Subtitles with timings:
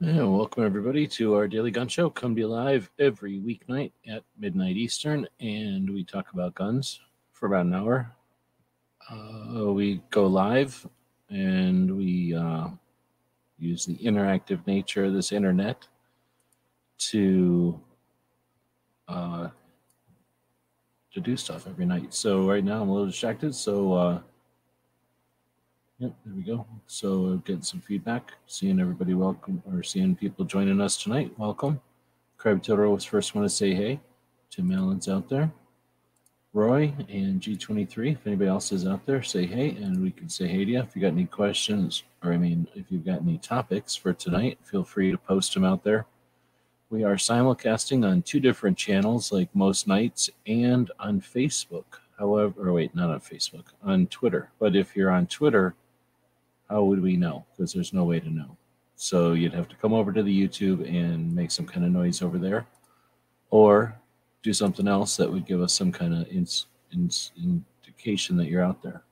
[0.00, 2.08] Yeah, welcome everybody to our daily gun show.
[2.08, 7.00] Come be live every weeknight at midnight Eastern, and we talk about guns
[7.32, 8.12] for about an hour.
[9.10, 10.86] Uh, we go live,
[11.30, 12.68] and we uh,
[13.58, 15.88] use the interactive nature of this internet
[16.98, 17.80] to
[19.08, 19.48] uh,
[21.12, 22.14] to do stuff every night.
[22.14, 24.20] So right now I'm a little distracted, so uh,
[26.00, 26.64] Yep, there we go.
[26.86, 31.32] So getting some feedback, seeing everybody welcome or seeing people joining us tonight.
[31.36, 31.80] Welcome.
[32.36, 33.98] Craig Toro was first one to say hey.
[34.48, 35.50] Tim Allen's out there.
[36.52, 38.12] Roy and G23.
[38.12, 40.80] If anybody else is out there, say hey, and we can say hey to you.
[40.82, 44.58] If you got any questions, or I mean, if you've got any topics for tonight,
[44.62, 46.06] feel free to post them out there.
[46.90, 51.84] We are simulcasting on two different channels, like most nights, and on Facebook.
[52.16, 54.50] However, wait, not on Facebook, on Twitter.
[54.60, 55.74] But if you're on Twitter,
[56.70, 57.44] how would we know?
[57.50, 58.56] Because there's no way to know.
[58.96, 62.20] So you'd have to come over to the YouTube and make some kind of noise
[62.20, 62.66] over there,
[63.50, 63.94] or
[64.42, 68.62] do something else that would give us some kind of ins- ins- indication that you're
[68.62, 69.02] out there.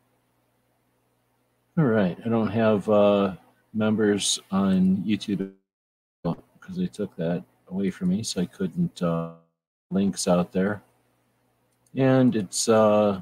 [1.79, 3.35] All right, I don't have uh,
[3.75, 5.51] members on YouTube
[6.25, 9.31] because they took that away from me, so I couldn't uh,
[9.91, 10.83] links out there.
[11.95, 13.21] And it's uh,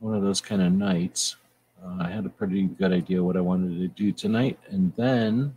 [0.00, 1.36] one of those kind of nights
[1.84, 5.56] uh, I had a pretty good idea what I wanted to do tonight, and then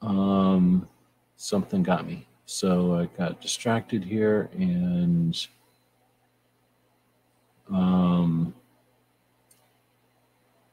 [0.00, 0.88] um,
[1.36, 2.26] something got me.
[2.46, 5.34] So I got distracted here and
[7.70, 8.54] um,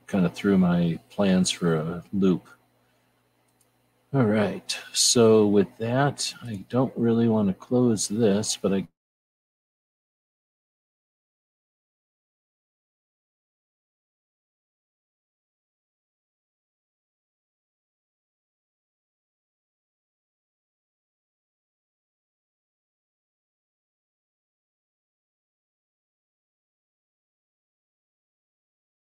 [0.07, 2.45] kind of threw my plans for a loop.
[4.13, 8.87] All right, so with that, I don't really want to close this, but I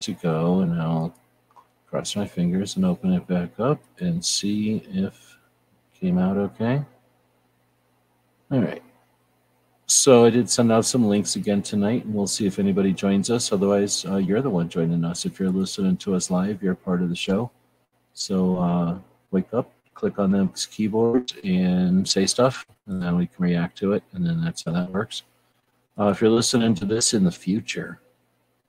[0.05, 1.15] to go and I'll
[1.89, 5.39] cross my fingers and open it back up and see if
[5.99, 6.83] came out okay.
[8.51, 8.83] All right.
[9.87, 13.31] So I did send out some links again tonight, and we'll see if anybody joins
[13.31, 13.53] us.
[13.53, 15.25] Otherwise, uh, you're the one joining us.
[15.25, 17.51] If you're listening to us live, you're part of the show.
[18.15, 18.99] So uh,
[19.31, 23.93] wake up, click on the keyboard, and say stuff, and then we can react to
[23.93, 25.23] it, and then that's how that works.
[25.99, 28.01] Uh, if you're listening to this in the future,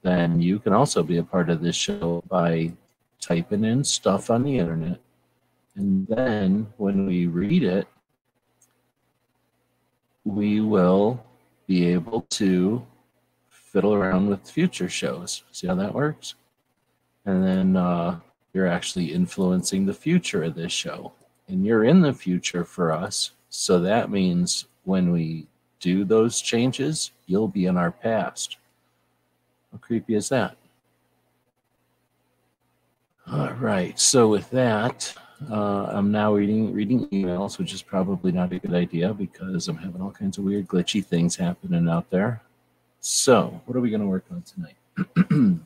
[0.06, 2.72] then you can also be a part of this show by
[3.20, 5.00] typing in stuff on the internet.
[5.76, 7.88] And then when we read it,
[10.24, 11.24] we will
[11.68, 12.86] be able to
[13.50, 15.44] fiddle around with future shows.
[15.52, 16.36] See how that works?
[17.26, 18.20] And then uh,
[18.54, 21.14] you're actually influencing the future of this show.
[21.48, 23.32] And you're in the future for us.
[23.50, 25.48] So that means when we
[25.80, 28.58] do those changes, you'll be in our past.
[29.76, 30.56] How creepy is that?
[33.30, 35.14] All right, so with that,
[35.52, 39.76] uh, I'm now reading reading emails, which is probably not a good idea because I'm
[39.76, 42.42] having all kinds of weird glitchy things happening out there.
[43.02, 44.78] So, what are we going to work on tonight?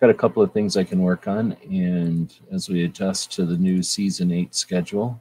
[0.00, 3.56] Got a couple of things I can work on, and as we adjust to the
[3.56, 5.20] new season eight schedule,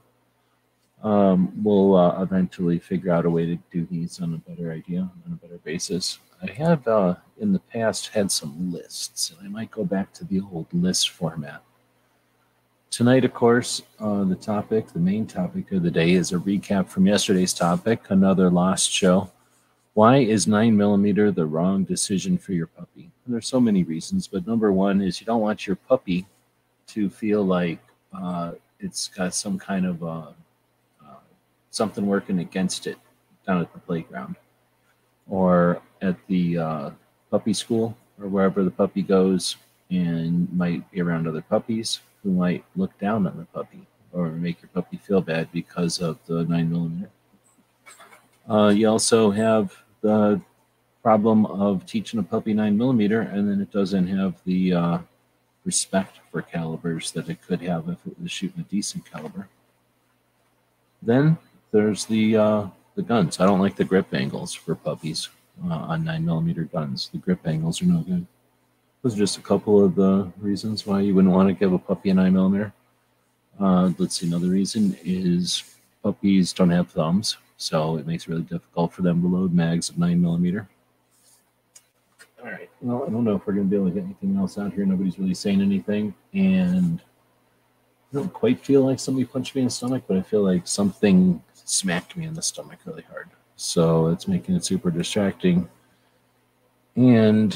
[1.02, 5.00] um, we'll uh, eventually figure out a way to do these on a better idea,
[5.00, 6.20] on a better basis.
[6.42, 10.24] I have uh, in the past had some lists, and I might go back to
[10.26, 11.62] the old list format.
[12.90, 16.88] Tonight, of course, uh, the topic, the main topic of the day is a recap
[16.88, 19.30] from yesterday's topic, another lost show.
[19.96, 23.12] Why is 9mm the wrong decision for your puppy?
[23.26, 26.26] And there's so many reasons, but number one is you don't want your puppy
[26.88, 27.80] to feel like
[28.14, 30.28] uh, it's got some kind of uh,
[31.06, 31.20] uh
[31.70, 32.98] something working against it
[33.46, 34.36] down at the playground
[35.30, 36.90] or at the uh,
[37.32, 39.56] puppy school or wherever the puppy goes
[39.90, 44.62] and might be around other puppies who might look down on the puppy or make
[44.62, 47.10] your puppy feel bad because of the nine millimeter.
[48.50, 50.40] Uh, you also have the
[51.04, 54.98] problem of teaching a puppy nine millimeter and then it doesn't have the uh,
[55.66, 59.48] respect for calibers that it could have if it was shooting a decent caliber.
[61.02, 61.38] Then
[61.72, 62.66] there's the uh,
[62.96, 63.40] the guns.
[63.40, 65.30] I don't like the grip angles for puppies
[65.68, 67.10] uh, on 9 millimeter guns.
[67.12, 68.26] The grip angles are no good.
[69.02, 71.80] Those are just a couple of the reasons why you wouldn't want to give a
[71.80, 72.74] puppy a 9 millimeter.
[73.60, 78.44] Uh, let's see, another reason is puppies don't have thumbs, so it makes it really
[78.44, 80.18] difficult for them to load mags of 9mm.
[80.20, 80.70] millimeter.
[82.42, 84.58] right, well, I don't know if we're going to be able to get anything else
[84.58, 84.86] out here.
[84.86, 87.02] Nobody's really saying anything, and
[88.14, 90.66] I don't quite feel like somebody punched me in the stomach, but I feel like
[90.66, 93.30] something smacked me in the stomach really hard.
[93.62, 95.68] So it's making it super distracting.
[96.96, 97.54] And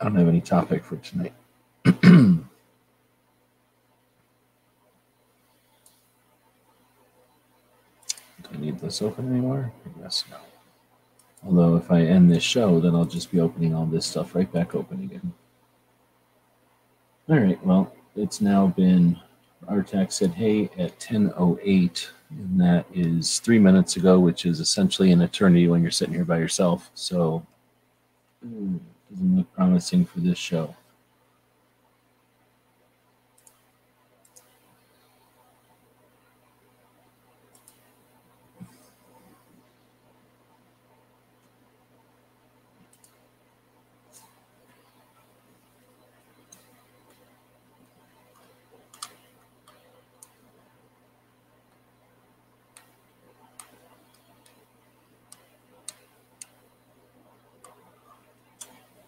[0.00, 1.32] I don't have any topic for tonight.
[1.84, 2.12] Do
[8.52, 9.72] I need this open anymore?
[9.84, 10.38] I guess no.
[11.44, 14.50] Although if I end this show, then I'll just be opening all this stuff right
[14.52, 15.32] back open again.
[17.28, 19.18] All right, well, it's now been,
[19.68, 25.22] Artax said, hey, at 10.08 and that is three minutes ago, which is essentially an
[25.22, 26.90] eternity when you're sitting here by yourself.
[26.94, 27.46] So
[28.42, 28.84] doesn't
[29.36, 30.74] look promising for this show.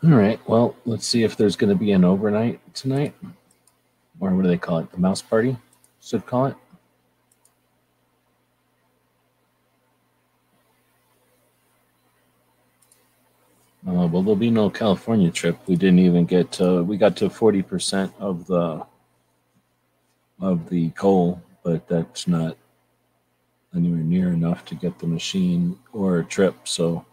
[0.08, 0.40] All right.
[0.48, 3.12] Well, let's see if there's going to be an overnight tonight,
[4.18, 4.90] or what do they call it?
[4.90, 5.54] The mouse party,
[6.02, 6.54] should call it.
[13.86, 15.58] Uh, well, there'll be no California trip.
[15.66, 16.82] We didn't even get to.
[16.82, 18.86] We got to forty percent of the
[20.40, 22.56] of the coal, but that's not
[23.76, 26.66] anywhere near enough to get the machine or a trip.
[26.66, 27.04] So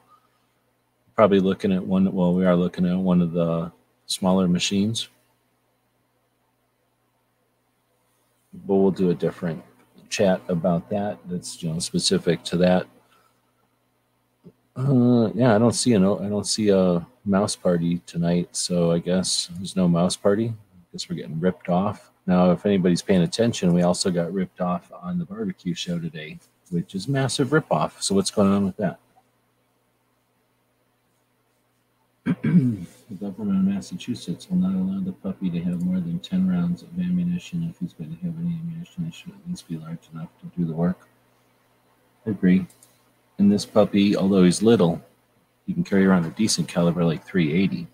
[1.16, 3.72] probably looking at one, well, we are looking at one of the
[4.06, 5.08] smaller machines.
[8.54, 9.64] But we'll do a different
[10.10, 11.18] chat about that.
[11.28, 12.88] That's you know specific to that.
[14.78, 18.92] Uh, yeah, I don't see a no, I don't see a mouse party tonight, so
[18.92, 20.48] I guess there's no mouse party.
[20.50, 22.12] I guess we're getting ripped off.
[22.28, 26.40] Now, if anybody's paying attention, we also got ripped off on the barbecue show today,
[26.72, 28.02] which is massive ripoff.
[28.02, 29.00] So what's going on with that?
[32.56, 36.84] the government of Massachusetts will not allow the puppy to have more than 10 rounds
[36.84, 37.68] of ammunition.
[37.70, 40.46] If he's going to have any ammunition, it should at least be large enough to
[40.58, 41.08] do the work.
[42.26, 42.66] I agree.
[43.40, 45.02] And this puppy, although he's little,
[45.68, 47.88] he can carry around a decent caliber like 380.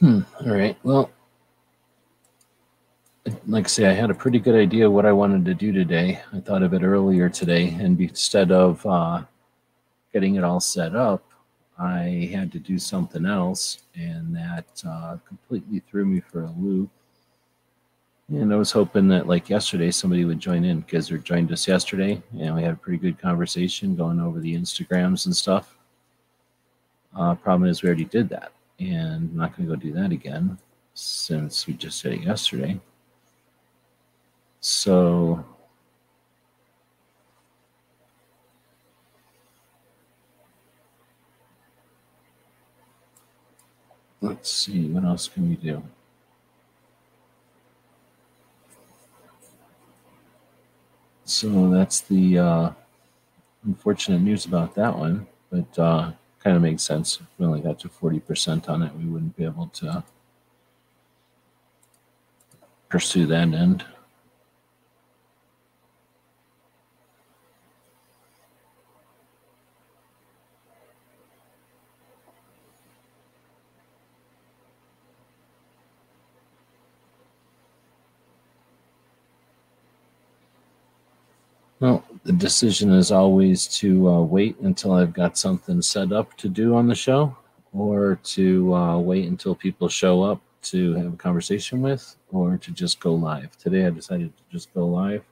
[0.00, 0.20] Hmm.
[0.40, 0.78] All right.
[0.84, 1.10] Well,
[3.48, 6.22] like I say, I had a pretty good idea what I wanted to do today.
[6.32, 9.22] I thought of it earlier today, and instead of uh,
[10.12, 11.24] getting it all set up,
[11.80, 16.90] I had to do something else, and that uh, completely threw me for a loop.
[18.28, 21.66] And I was hoping that, like yesterday, somebody would join in because they joined us
[21.66, 25.76] yesterday, and we had a pretty good conversation going over the Instagrams and stuff.
[27.16, 28.52] Uh, problem is, we already did that.
[28.80, 30.56] And I'm not going to go do that again
[30.94, 32.80] since we just did it yesterday.
[34.60, 35.44] So
[44.20, 45.82] let's see, what else can we do?
[51.24, 52.70] So that's the uh,
[53.64, 56.12] unfortunate news about that one, but uh,
[56.48, 57.16] kind of makes sense.
[57.20, 60.02] If we only got to 40% on it, we wouldn't be able to
[62.88, 63.84] pursue that end.
[81.80, 86.48] Well, the decision is always to uh, wait until I've got something set up to
[86.48, 87.36] do on the show
[87.72, 92.72] or to uh, wait until people show up to have a conversation with or to
[92.72, 93.56] just go live.
[93.58, 95.22] Today I decided to just go live.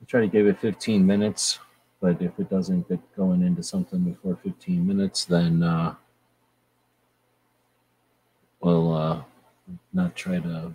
[0.00, 1.58] I try to give it 15 minutes,
[2.00, 5.94] but if it doesn't get going into something before 15 minutes, then uh,
[8.60, 9.22] we'll uh,
[9.92, 10.74] not try to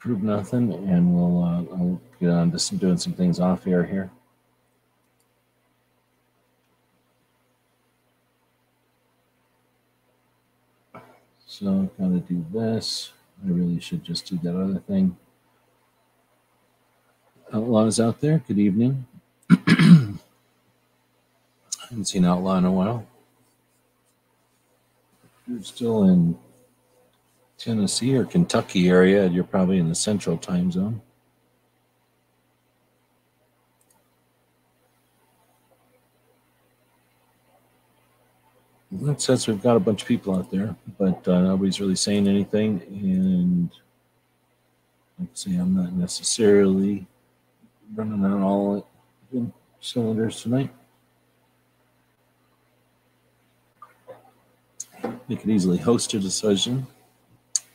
[0.00, 3.84] prove nothing, and we'll uh, I'll get on to some, doing some things off air
[3.84, 4.10] here.
[11.46, 13.12] So I've got to do this.
[13.46, 15.16] I really should just do that other thing.
[17.52, 19.06] Outlaws out there, good evening.
[19.50, 19.56] I
[21.90, 23.06] haven't seen Outlaw in a while.
[25.46, 26.38] You're still in
[27.60, 31.02] Tennessee or Kentucky area, you're probably in the central time zone.
[38.92, 42.26] That says we've got a bunch of people out there, but uh, nobody's really saying
[42.26, 42.82] anything.
[42.88, 43.70] And
[45.18, 47.06] like I say, I'm not necessarily
[47.94, 48.88] running on all
[49.80, 50.70] cylinders tonight.
[55.28, 56.86] We could easily host a discussion.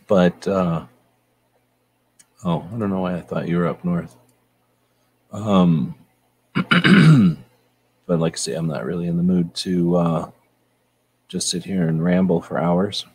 [0.08, 0.86] But uh,
[2.44, 4.16] oh, I don't know why I thought you were up north.
[5.32, 5.96] Um,
[8.06, 10.32] but like I say, I'm not really in the mood to uh,
[11.28, 13.06] just sit here and ramble for hours.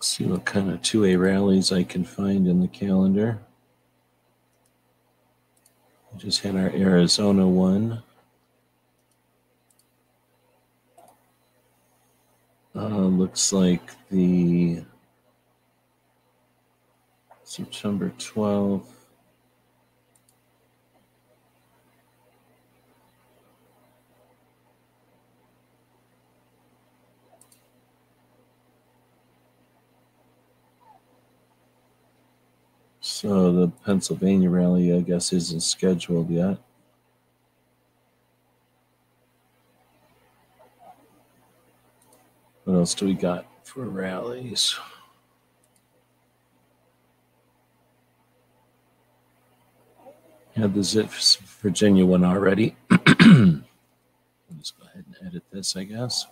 [0.00, 3.40] see what kind of 2A rallies I can find in the calendar
[6.18, 8.02] just had our Arizona one.
[12.74, 12.80] Uh,
[13.18, 14.82] looks like the
[17.44, 18.97] September 12th.
[33.20, 36.56] So uh, the Pennsylvania rally, I guess, isn't scheduled yet.
[42.62, 44.76] What else do we got for rallies?
[50.54, 51.10] Had the Zip
[51.60, 52.76] Virginia one already.
[52.88, 56.24] Let's go ahead and edit this, I guess.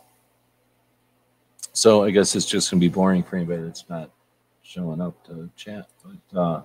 [1.72, 4.08] So I guess it's just going to be boring for anybody that's not
[4.62, 5.88] showing up to chat.
[6.32, 6.62] But uh,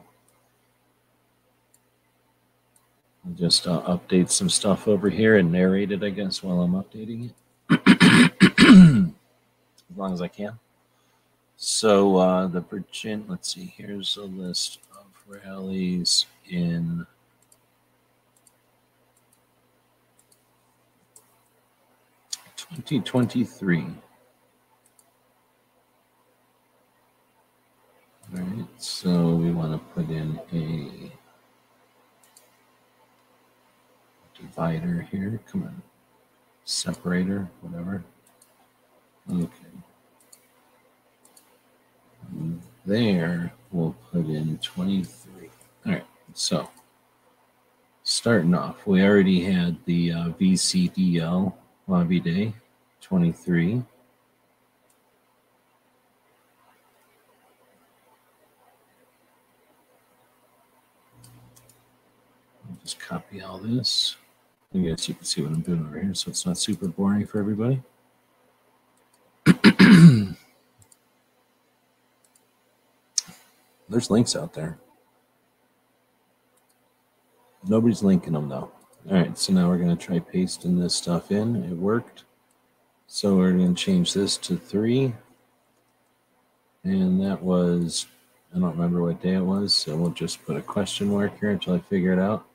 [3.26, 6.74] I'll just uh, update some stuff over here and narrate it, I guess, while I'm
[6.74, 7.36] updating it.
[9.92, 10.58] as long as I can.
[11.56, 17.06] So uh, the Virgin, let's see, here's a list of rallies in
[22.58, 23.86] twenty twenty three.
[28.36, 31.12] All right, so we want to put in a
[34.42, 35.40] divider here.
[35.52, 35.82] Come on.
[36.66, 38.04] Separator, whatever.
[39.32, 39.48] Okay.
[42.32, 45.20] And there, we'll put in 23.
[45.86, 46.70] All right, so
[48.04, 51.54] starting off, we already had the uh, VCDL
[51.88, 52.54] lobby day,
[53.02, 53.84] 23.
[62.84, 64.16] just copy all this.
[64.74, 67.26] I guess you can see what I'm doing over here, so it's not super boring
[67.26, 67.82] for everybody.
[73.90, 74.78] There's links out there.
[77.68, 78.72] Nobody's linking them though.
[79.10, 81.58] All right, so now we're going to try pasting this stuff in.
[81.66, 82.24] It worked.
[83.08, 85.14] So we're going to change this to three.
[86.86, 88.06] And that was,
[88.56, 91.50] I don't remember what day it was, so we'll just put a question mark here
[91.50, 92.46] until I figure it out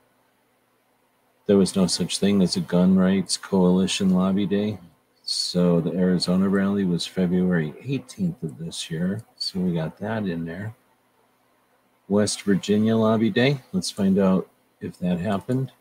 [1.47, 4.79] there was no such thing as a gun rights coalition lobby day.
[5.23, 9.23] So the Arizona rally was February 18th of this year.
[9.37, 10.75] So we got that in there.
[12.09, 13.61] West Virginia lobby day.
[13.73, 14.49] Let's find out
[14.81, 15.73] if that happened.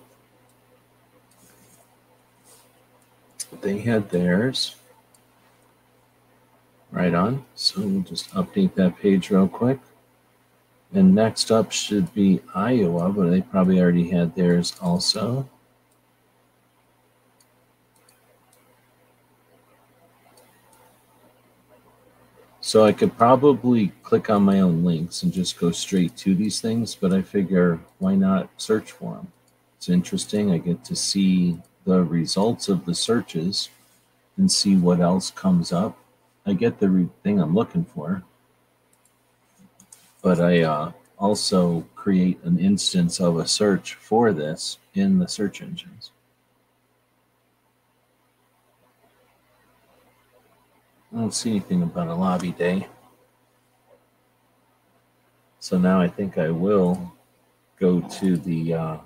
[3.61, 4.76] they had theirs.
[6.92, 7.44] Right on.
[7.56, 9.78] So we'll just update that page real quick.
[10.94, 15.48] And next up should be Iowa, but they probably already had theirs also.
[22.61, 26.61] So I could probably click on my own links and just go straight to these
[26.61, 29.33] things, but I figure why not search for them?
[29.78, 30.52] It's interesting.
[30.52, 33.70] I get to see the results of the searches
[34.37, 35.98] and see what else comes up.
[36.46, 38.22] I get the thing I'm looking for,
[40.22, 45.61] but I uh, also create an instance of a search for this in the search
[45.61, 46.12] engines.
[51.14, 52.87] I don't see anything about a lobby day.
[55.58, 57.12] So now I think I will
[57.78, 58.96] go to the uh,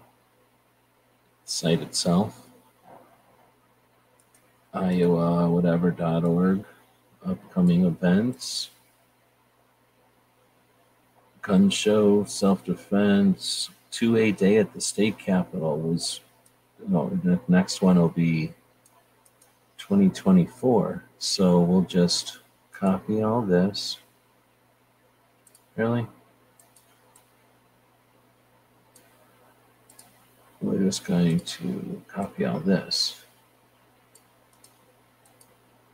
[1.44, 2.40] site itself,
[4.72, 6.62] iowa whatever.org,
[7.26, 8.70] upcoming events
[11.46, 16.20] gun show, self defense, 2A day at the state capitol was.
[16.88, 18.52] No, the next one will be
[19.78, 21.02] 2024.
[21.18, 22.38] So we'll just
[22.70, 23.98] copy all this.
[25.74, 26.06] Really?
[30.61, 33.24] We're just going to copy all this.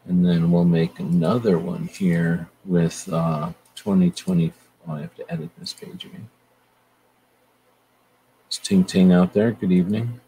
[0.07, 4.59] And then we'll make another one here with uh, 2024.
[4.89, 6.29] Oh, I have to edit this page again.
[8.49, 9.53] It's Ting Ting out there.
[9.53, 10.21] Good evening.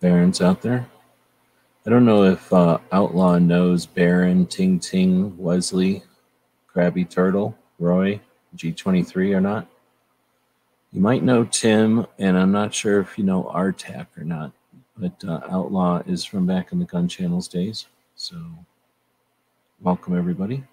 [0.00, 0.88] Baron's out there.
[1.86, 6.02] I don't know if uh, Outlaw knows Baron, Ting Ting, Wesley,
[6.74, 8.18] Krabby Turtle, Roy,
[8.56, 9.66] G23 or not.
[10.92, 14.52] You might know Tim, and I'm not sure if you know RTAC or not,
[14.96, 17.86] but uh, Outlaw is from back in the Gun Channels days.
[18.16, 18.36] So,
[19.82, 20.64] welcome everybody.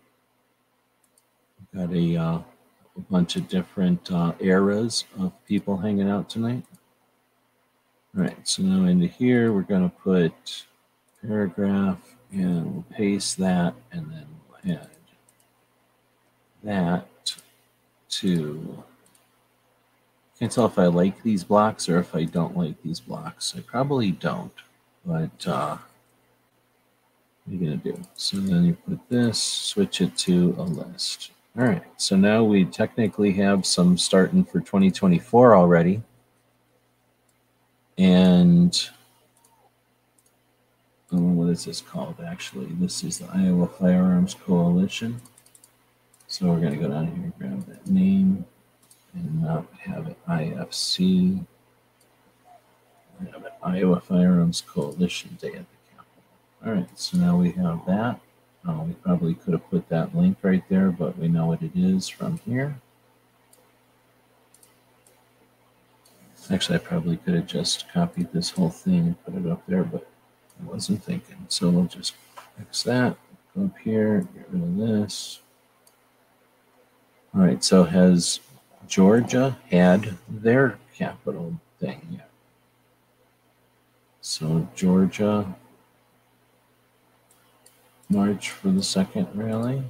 [1.73, 2.41] We've got a uh,
[2.95, 6.63] a bunch of different uh, eras of people hanging out tonight.
[8.15, 10.65] All right, so now into here, we're going to put
[11.25, 11.97] paragraph
[12.31, 14.89] and we'll paste that and then we'll add
[16.63, 17.33] that
[18.09, 18.83] to.
[20.39, 23.55] Can't tell if I like these blocks or if I don't like these blocks.
[23.57, 24.53] I probably don't,
[25.05, 25.77] but uh,
[27.45, 28.01] what are you going to do?
[28.15, 31.31] So then you put this, switch it to a list.
[31.55, 36.01] All right, so now we technically have some starting for 2024 already.
[37.95, 38.89] And
[41.11, 42.69] oh, what is this called actually?
[42.79, 45.21] This is the Iowa Firearms Coalition.
[46.27, 48.45] So we're going to go down here and grab that name
[49.13, 51.45] and not have it IFC.
[53.21, 56.23] We have an Iowa Firearms Coalition Day at the Capitol.
[56.65, 58.19] All right, so now we have that.
[58.67, 61.71] Uh, we probably could have put that link right there, but we know what it
[61.75, 62.79] is from here.
[66.49, 69.83] Actually, I probably could have just copied this whole thing and put it up there,
[69.83, 70.07] but
[70.61, 71.45] I wasn't thinking.
[71.49, 72.13] So we'll just
[72.57, 73.17] fix that,
[73.55, 75.39] go up here, get rid of this.
[77.35, 78.39] All right, so has
[78.87, 82.29] Georgia had their capital thing yet?
[84.21, 85.53] So Georgia
[88.13, 89.81] March for the second, really.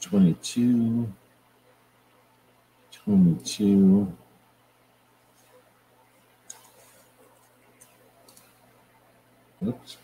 [0.00, 1.12] Twenty-two,
[2.92, 4.12] twenty-two.
[9.66, 9.96] Oops.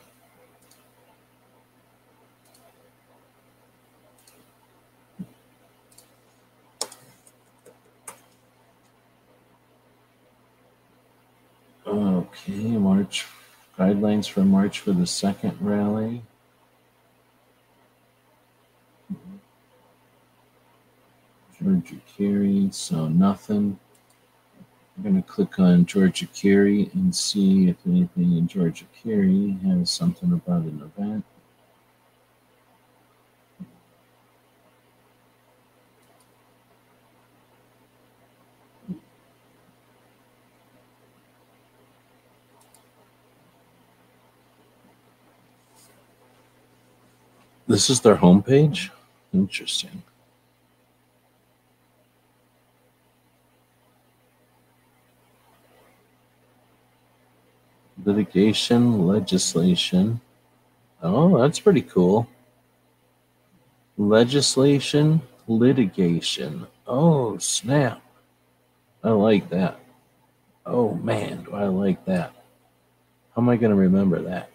[11.91, 13.27] Okay, March
[13.77, 16.23] guidelines for March for the second rally.
[21.61, 23.81] Georgia Carry, so nothing.
[24.97, 29.91] I'm going to click on Georgia Carry and see if anything in Georgia Carry has
[29.91, 31.25] something about an event.
[47.71, 48.91] This is their homepage?
[49.33, 50.03] Interesting.
[58.05, 60.21] Litigation, legislation.
[61.01, 62.27] Oh, that's pretty cool.
[63.97, 66.67] Legislation, litigation.
[66.89, 68.03] Oh, snap.
[69.05, 69.79] I like that.
[70.67, 72.35] Oh, man, do I like that.
[73.37, 74.51] How am I going to remember that?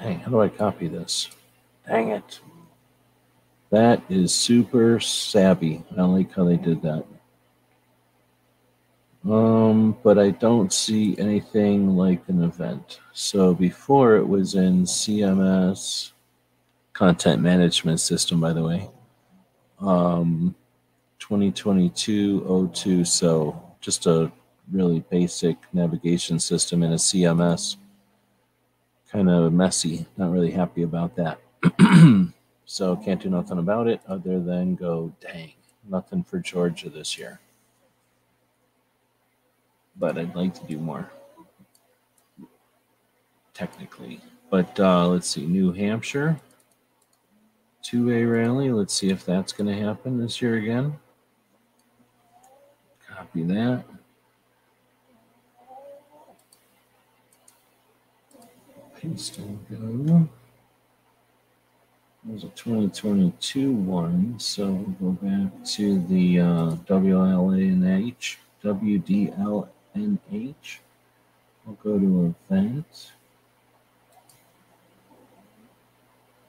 [0.00, 1.28] Dang, how do I copy this?
[1.86, 2.40] Dang it.
[3.70, 5.82] That is super savvy.
[5.96, 7.04] I like how they did that.
[9.28, 13.00] Um, but I don't see anything like an event.
[13.12, 16.12] So before it was in CMS,
[16.92, 18.88] content management system, by the way,
[19.80, 20.54] um,
[21.18, 23.04] 2022 02.
[23.04, 24.30] So just a
[24.72, 27.76] really basic navigation system in a CMS
[29.10, 30.06] kind of messy.
[30.16, 31.40] Not really happy about that.
[32.66, 35.52] so can't do nothing about it other than go, dang,
[35.88, 37.40] nothing for Georgia this year.
[39.96, 41.10] But I'd like to do more,
[43.52, 44.20] technically.
[44.50, 46.38] But uh, let's see, New Hampshire,
[47.82, 48.70] two way rally.
[48.70, 50.94] Let's see if that's going to happen this year again.
[53.12, 53.82] Copy that.
[59.00, 60.28] can still go.
[62.24, 70.76] There's a 2022 one, so we'll go back to the uh, WLANH, WDLNH.
[71.64, 73.12] We'll go to event,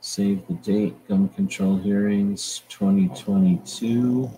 [0.01, 4.29] save the date, gun control hearings 2022.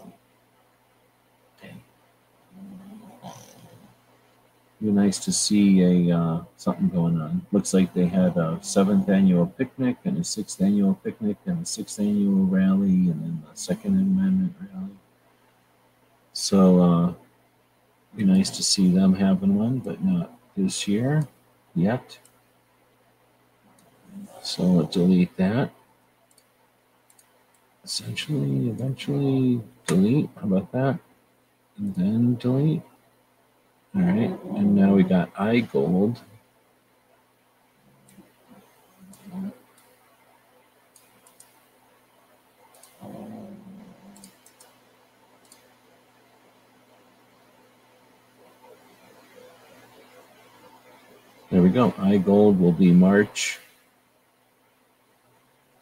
[4.81, 7.45] be nice to see a uh, something going on.
[7.51, 11.65] Looks like they had a seventh annual picnic and a sixth annual picnic and a
[11.65, 14.89] sixth annual rally and then the second amendment rally.
[16.33, 17.13] So uh,
[18.17, 21.27] be nice to see them having one, but not this year
[21.75, 22.17] yet.
[24.41, 25.69] So I'll delete that.
[27.83, 30.29] Essentially, eventually, delete.
[30.37, 30.97] How about that?
[31.77, 32.81] And then delete.
[33.93, 36.17] All right, and now we got IGOLD.
[51.49, 51.91] There we go.
[51.99, 53.59] IGOLD will be March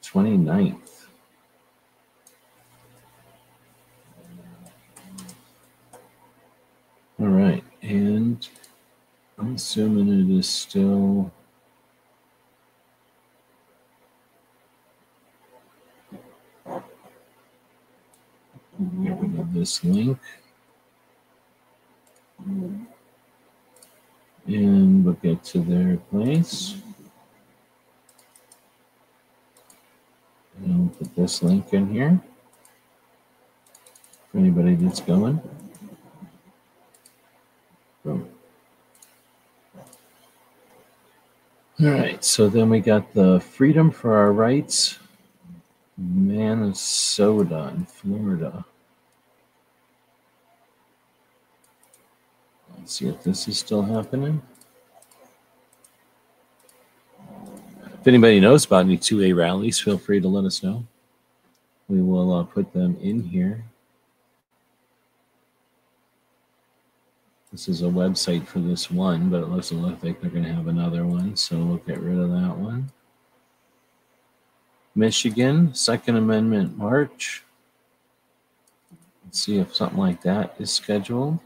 [0.03, 0.98] 29th.
[9.37, 11.31] I'm assuming it is still
[19.51, 20.17] this link
[24.45, 26.75] and we'll get to their place.
[30.63, 32.19] And put this link in here
[34.31, 35.41] for anybody that's going.
[41.81, 44.99] All right, so then we got the Freedom for Our Rights,
[45.97, 48.65] Minnesota and Florida.
[52.77, 54.41] Let's see if this is still happening.
[57.17, 60.85] If anybody knows about any 2A rallies, feel free to let us know.
[61.87, 63.63] We will uh, put them in here.
[67.51, 70.53] This is a website for this one, but it doesn't look like they're going to
[70.53, 72.91] have another one, so we'll get rid of that one.
[74.93, 77.43] Michigan, Second Amendment March.
[79.25, 81.39] Let's see if something like that is scheduled.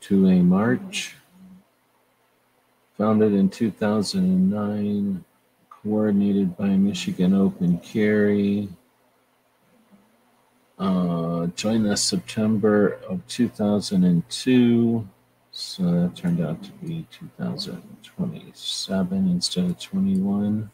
[0.00, 1.16] 2A March
[2.98, 5.24] founded in 2009,
[5.70, 8.68] coordinated by Michigan Open Carry.
[10.78, 15.08] Uh, joined us September of 2002.
[15.52, 20.70] So that turned out to be 2027 instead of 21.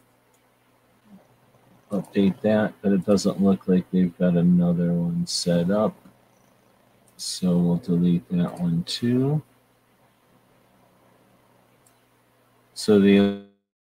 [1.91, 5.95] Update that, but it doesn't look like they've got another one set up.
[7.17, 9.41] So we'll delete that one too.
[12.75, 13.45] So the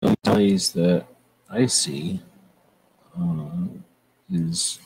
[0.03, 1.05] only tallies that
[1.49, 2.21] I see
[3.19, 3.49] uh,
[4.31, 4.79] is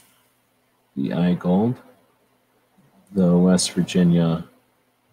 [0.96, 1.76] the IGOLD,
[3.12, 4.46] the West Virginia.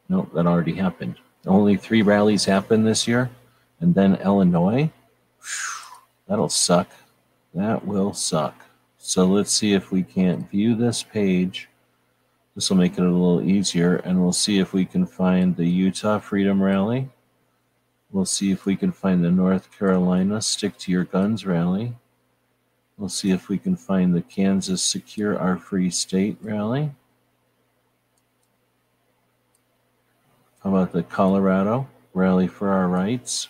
[0.08, 1.16] Nope, that already happened.
[1.44, 3.30] Only three rallies happened this year,
[3.80, 4.88] and then Illinois.
[6.28, 6.88] That'll suck.
[7.54, 8.62] That will suck.
[8.98, 11.68] So let's see if we can't view this page.
[12.54, 15.66] This will make it a little easier, and we'll see if we can find the
[15.66, 17.08] Utah Freedom Rally.
[18.10, 21.94] We'll see if we can find the North Carolina Stick to Your Guns rally.
[22.96, 26.92] We'll see if we can find the Kansas Secure Our Free State rally.
[30.62, 33.48] How about the Colorado Rally for Our Rights?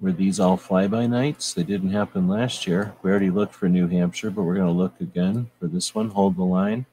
[0.00, 1.52] Were these all fly by nights?
[1.52, 2.94] They didn't happen last year.
[3.02, 6.08] We already looked for New Hampshire, but we're going to look again for this one.
[6.10, 6.86] Hold the line.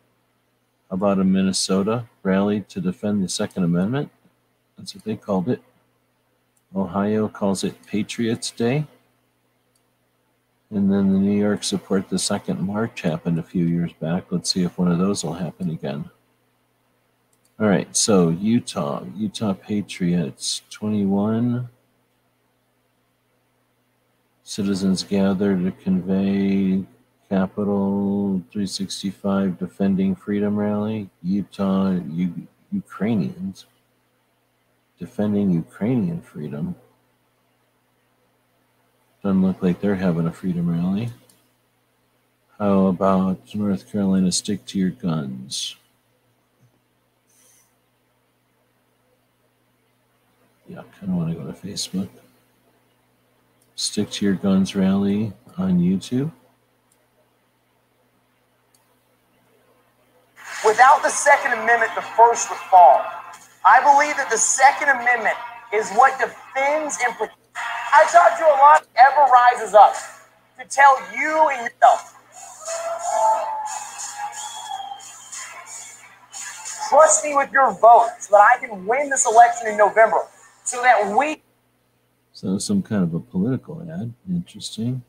[0.89, 4.11] How about a Minnesota rally to defend the Second Amendment?
[4.77, 5.61] That's what they called it.
[6.75, 8.85] Ohio calls it Patriots Day.
[10.71, 14.31] And then the New York support the second march happened a few years back.
[14.31, 16.09] Let's see if one of those will happen again.
[17.59, 21.69] All right, so Utah, Utah Patriots 21.
[24.43, 26.83] Citizens gather to convey
[27.29, 33.65] Capital 365 Defending Freedom Rally, Utah U- Ukrainians
[34.99, 36.75] defending Ukrainian freedom.
[39.23, 41.09] Doesn't look like they're having a freedom rally.
[42.59, 45.75] How about North Carolina stick to your guns?
[50.67, 52.09] Yeah, I kind of want to go to Facebook.
[53.75, 56.31] Stick to your guns rally on YouTube.
[60.65, 63.03] Without the Second Amendment, the first would fall.
[63.65, 65.35] I believe that the Second Amendment
[65.73, 67.15] is what defends and
[67.95, 69.93] I talk to a lot ever rises up
[70.59, 72.15] to tell you and yourself.
[76.89, 80.17] Trust me with your vote so that I can win this election in November
[80.65, 81.41] so that we.
[82.33, 84.13] So, some kind of a political ad.
[84.29, 85.03] Interesting.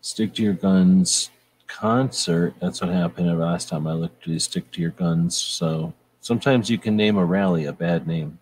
[0.00, 1.30] Stick to your guns
[1.68, 2.54] concert.
[2.60, 5.36] That's what happened last time I looked at the Stick to Your Guns.
[5.36, 8.38] So Sometimes you can name a rally a bad name.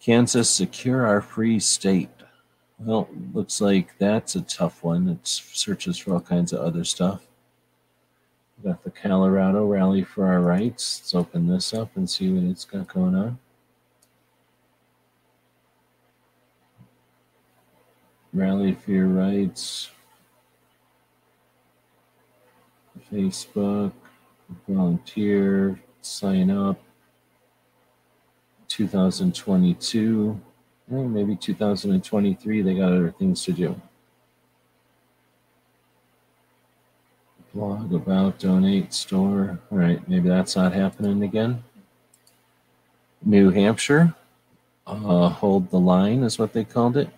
[0.00, 2.08] Kansas, secure our free state.
[2.78, 5.08] Well, looks like that's a tough one.
[5.08, 7.26] It searches for all kinds of other stuff.
[8.58, 11.00] We got the Colorado Rally for Our Rights.
[11.02, 13.38] Let's open this up and see what it's got going on.
[18.32, 19.90] Rally for Your Rights.
[23.12, 23.92] Facebook,
[24.68, 26.78] volunteer, sign up
[28.68, 30.40] 2022
[30.88, 33.78] maybe 2023 they got other things to do
[37.54, 41.62] blog about donate store all right maybe that's not happening again
[43.24, 44.14] new hampshire
[44.86, 47.10] uh, hold the line is what they called it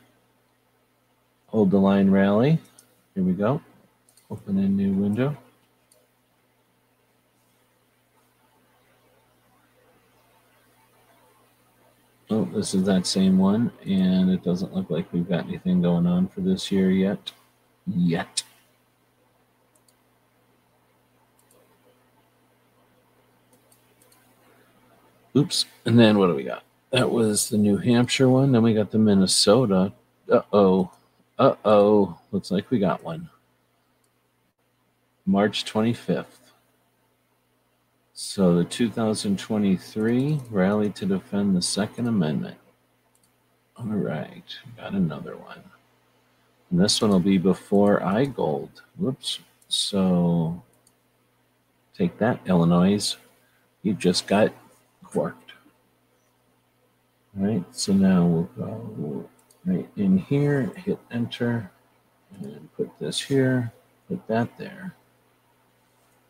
[1.47, 2.59] hold the line rally
[3.14, 3.61] here we go
[4.31, 5.37] open a new window
[12.35, 16.07] Oh, this is that same one, and it doesn't look like we've got anything going
[16.07, 17.31] on for this year yet.
[17.87, 18.42] Yet.
[25.37, 25.66] Oops.
[25.85, 26.62] And then what do we got?
[26.90, 28.53] That was the New Hampshire one.
[28.53, 29.92] Then we got the Minnesota.
[30.31, 30.90] Uh oh.
[31.38, 32.18] Uh oh.
[32.31, 33.29] Looks like we got one.
[35.27, 36.25] March 25th.
[38.25, 42.57] So the 2023 rally to defend the Second Amendment.
[43.77, 44.45] All right,
[44.77, 45.61] got another one.
[46.71, 48.81] And this one will be before IGOLD.
[48.97, 49.41] Whoops.
[49.69, 50.63] So
[51.99, 53.17] take that, Illinois.
[53.83, 54.53] You just got
[55.03, 55.55] quarked.
[57.37, 59.29] All right, so now we'll go
[59.67, 61.73] right in here, hit enter,
[62.41, 63.73] and put this here,
[64.09, 64.95] put that there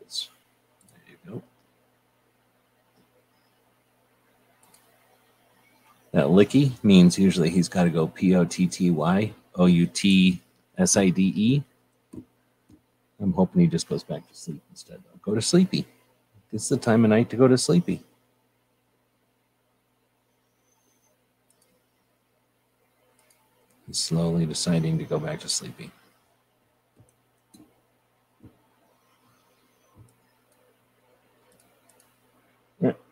[6.12, 9.86] That licky means usually he's got to go P O T T Y O U
[9.86, 10.40] T
[10.76, 11.62] S I D E.
[13.18, 15.00] I'm hoping he just goes back to sleep instead.
[15.22, 15.86] go to sleepy.
[16.52, 18.00] It's the time of night to go to sleepy.
[23.86, 25.90] He's slowly deciding to go back to sleepy.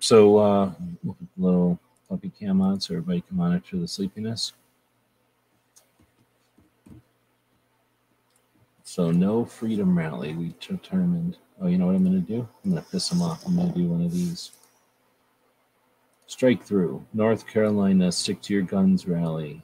[0.01, 0.73] so uh,
[1.39, 1.79] little
[2.11, 4.53] Puppy cam on so everybody can monitor the sleepiness.
[8.83, 10.35] So no freedom rally.
[10.35, 11.37] We determined.
[11.61, 12.49] Oh, you know what I'm going to do?
[12.65, 13.47] I'm going to piss them off.
[13.47, 14.51] I'm going to do one of these.
[16.27, 17.07] Strike through.
[17.15, 19.63] North Carolina, stick to your guns rally.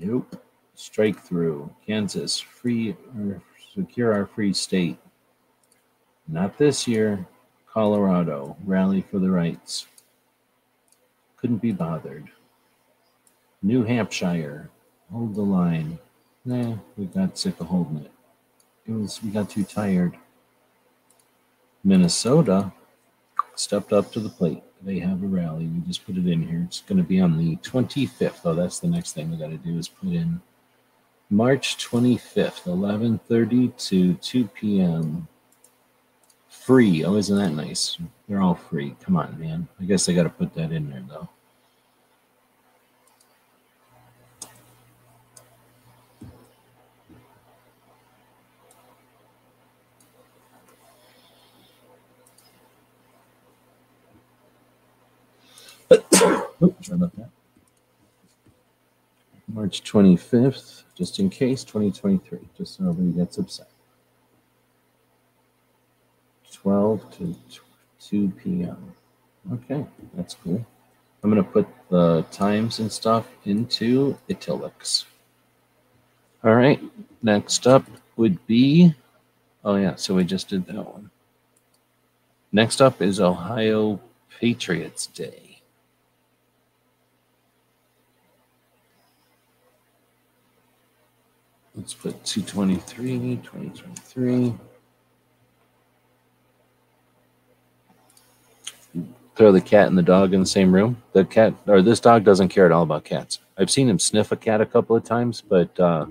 [0.00, 0.44] Nope.
[0.74, 1.70] Strike through.
[1.86, 3.40] Kansas, free or
[3.74, 4.98] secure our free state.
[6.26, 7.24] Not this year.
[7.72, 9.86] Colorado, rally for the rights.
[11.44, 12.24] Couldn't be bothered.
[13.62, 14.70] New Hampshire.
[15.12, 15.98] Hold the line.
[16.42, 18.10] Nah, we got sick of holding it.
[18.86, 20.16] It was we got too tired.
[21.84, 22.72] Minnesota
[23.56, 24.62] stepped up to the plate.
[24.82, 25.66] They have a rally.
[25.66, 26.62] We just put it in here.
[26.66, 28.38] It's going to be on the 25th.
[28.46, 30.40] Oh, that's the next thing we got to do is put in
[31.28, 35.28] March 25th, 11:30 to 2 p.m
[36.64, 37.04] free.
[37.04, 37.98] Oh, isn't that nice?
[38.26, 38.96] They're all free.
[39.02, 39.68] Come on, man.
[39.78, 41.28] I guess I got to put that in there, though.
[56.62, 57.28] Oops, about that.
[59.52, 63.68] March 25th, just in case, 2023, just so nobody gets upset.
[66.54, 67.36] 12 to
[68.00, 68.92] 2 p.m.
[69.52, 70.64] Okay, that's cool.
[71.22, 75.04] I'm going to put the times and stuff into italics.
[76.42, 76.80] All right,
[77.22, 77.84] next up
[78.16, 78.94] would be,
[79.64, 81.10] oh yeah, so we just did that one.
[82.52, 84.00] Next up is Ohio
[84.38, 85.60] Patriots Day.
[91.74, 94.54] Let's put 223, 2023.
[99.36, 101.02] throw the cat and the dog in the same room.
[101.12, 103.40] The cat or this dog doesn't care at all about cats.
[103.58, 106.06] I've seen him sniff a cat a couple of times, but uh,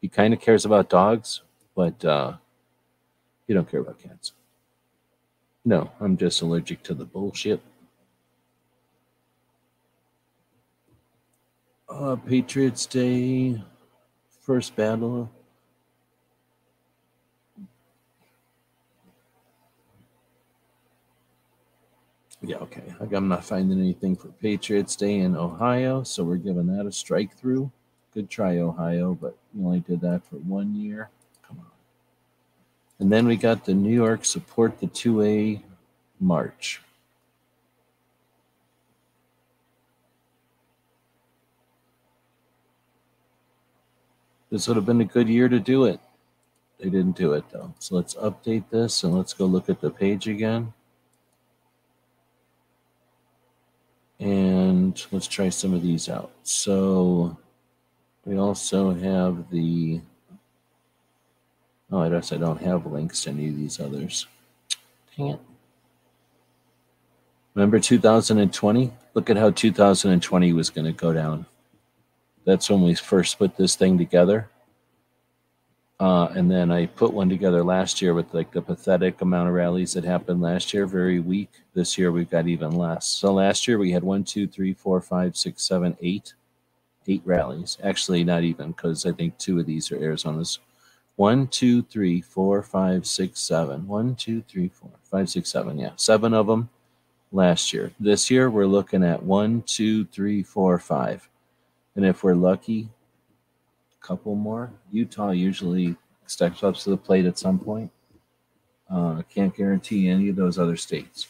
[0.00, 1.42] he kind of cares about dogs,
[1.74, 2.34] but uh,
[3.46, 4.32] he don't care about cats.
[5.64, 7.60] No, I'm just allergic to the bullshit.
[11.88, 13.62] Uh, Patriots Day,
[14.42, 15.30] first battle.
[22.42, 22.82] yeah, okay.
[23.14, 27.36] I'm not finding anything for Patriots Day in Ohio, so we're giving that a strike
[27.36, 27.70] through.
[28.14, 31.10] Good try, Ohio, but you only did that for one year.
[31.46, 31.66] Come on.
[32.98, 35.62] And then we got the New York Support the 2A
[36.18, 36.80] March.
[44.50, 46.00] This would have been a good year to do it.
[46.78, 47.74] They didn't do it though.
[47.78, 50.72] So let's update this and let's go look at the page again.
[54.20, 56.30] And let's try some of these out.
[56.42, 57.38] So
[58.26, 60.02] we also have the,
[61.90, 64.26] oh, I guess I don't have links to any of these others.
[65.16, 65.40] Dang it.
[67.54, 68.92] Remember 2020?
[69.14, 71.46] Look at how 2020 was going to go down.
[72.44, 74.50] That's when we first put this thing together.
[76.00, 79.54] Uh, and then I put one together last year with like the pathetic amount of
[79.54, 81.50] rallies that happened last year, very weak.
[81.74, 83.04] This year we've got even less.
[83.04, 86.32] So last year we had one, two, three, four, five, six, seven, eight,
[87.06, 87.76] eight rallies.
[87.84, 90.58] Actually, not even because I think two of these are Arizona's.
[91.16, 93.86] One, two, three, four, five, six, seven.
[93.86, 95.78] One, two, three, four, five, six, seven.
[95.78, 96.70] Yeah, seven of them
[97.30, 97.92] last year.
[98.00, 101.28] This year we're looking at one, two, three, four, five.
[101.94, 102.88] And if we're lucky,
[104.00, 104.72] couple more.
[104.90, 105.96] Utah usually
[106.26, 107.90] steps up to the plate at some point.
[108.88, 111.26] Uh, can't guarantee any of those other states.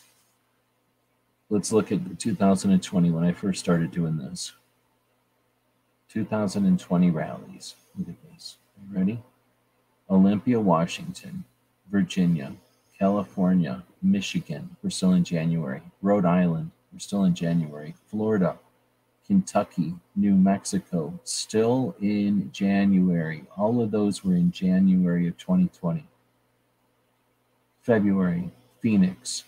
[1.51, 4.53] Let's look at 2020 when I first started doing this.
[6.11, 7.75] 2020 rallies.
[7.99, 8.57] Look at this.
[8.93, 9.23] ready?
[10.09, 11.45] Olympia, Washington,
[11.91, 12.53] Virginia,
[12.99, 14.75] California, Michigan.
[14.83, 15.83] We're still in January.
[16.03, 16.71] Rhode Island.
[16.93, 17.95] We're still in January.
[18.07, 18.59] Florida.
[19.31, 23.45] Kentucky, New Mexico, still in January.
[23.57, 26.05] All of those were in January of 2020.
[27.81, 28.51] February,
[28.81, 29.45] Phoenix,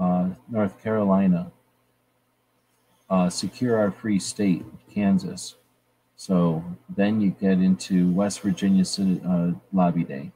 [0.00, 1.52] uh, North Carolina,
[3.08, 5.54] uh, Secure Our Free State, Kansas.
[6.16, 6.64] So
[6.96, 8.82] then you get into West Virginia
[9.24, 10.32] uh, Lobby Day,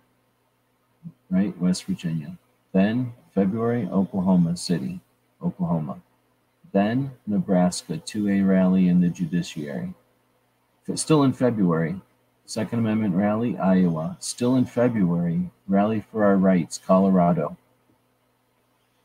[1.28, 1.58] right?
[1.58, 2.38] West Virginia.
[2.72, 5.00] Then February, Oklahoma City,
[5.42, 6.00] Oklahoma.
[6.72, 9.94] Then, Nebraska 2A rally in the judiciary.
[10.94, 12.00] Still in February,
[12.46, 14.16] Second Amendment rally, Iowa.
[14.20, 17.56] Still in February, rally for our rights, Colorado.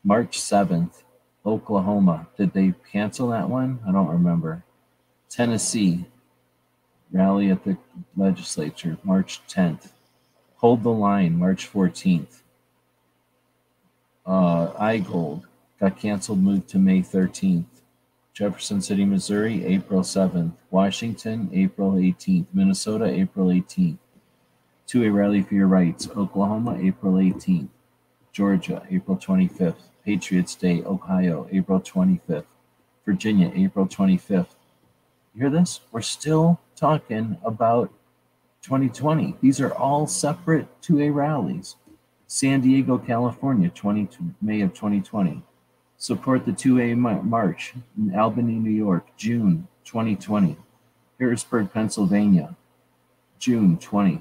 [0.02, 1.02] March 7th,
[1.44, 2.26] Oklahoma.
[2.36, 3.78] Did they cancel that one?
[3.86, 4.64] I don't remember.
[5.28, 6.06] Tennessee,
[7.12, 7.76] rally at the
[8.16, 9.90] legislature, March 10th.
[10.56, 12.42] Hold the line, March 14th.
[14.24, 15.44] Uh, IGOLD,
[15.80, 17.64] got canceled, moved to May 13th.
[18.32, 20.52] Jefferson City, Missouri, April 7th.
[20.70, 22.46] Washington, April 18th.
[22.52, 23.98] Minnesota, April 18th.
[24.88, 27.68] 2A rally for your rights, Oklahoma, April 18th.
[28.32, 29.74] Georgia, April 25th.
[30.04, 32.44] Patriots Day, Ohio, April 25th.
[33.04, 34.54] Virginia, April 25th.
[35.34, 35.80] You hear this?
[35.92, 37.90] We're still talking about
[38.62, 39.36] 2020.
[39.42, 41.76] These are all separate 2A rallies.
[42.26, 44.08] San Diego, California, 20,
[44.40, 45.42] May of 2020.
[45.98, 50.56] Support the 2A March in Albany, New York, June 2020.
[51.18, 52.54] Harrisburg, Pennsylvania,
[53.38, 54.20] June 20.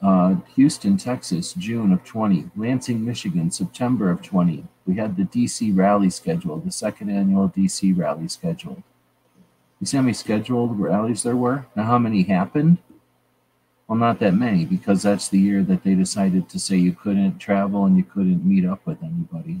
[0.00, 2.50] Uh, Houston, Texas, June of 20.
[2.56, 4.64] Lansing, Michigan, September of 20.
[4.86, 8.82] We had the DC rally scheduled, the second annual DC rally scheduled.
[9.80, 11.66] You see how many scheduled rallies there were?
[11.76, 12.78] Now, how many happened?
[13.86, 17.38] Well, not that many, because that's the year that they decided to say you couldn't
[17.38, 19.60] travel and you couldn't meet up with anybody.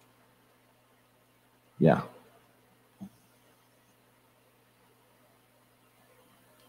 [1.81, 2.01] Yeah.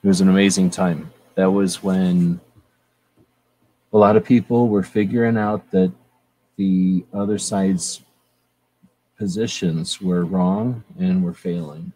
[0.02, 1.12] It was an amazing time.
[1.34, 2.40] That was when
[3.92, 5.92] a lot of people were figuring out that
[6.56, 8.00] the other side's
[9.18, 11.92] positions were wrong and were failing.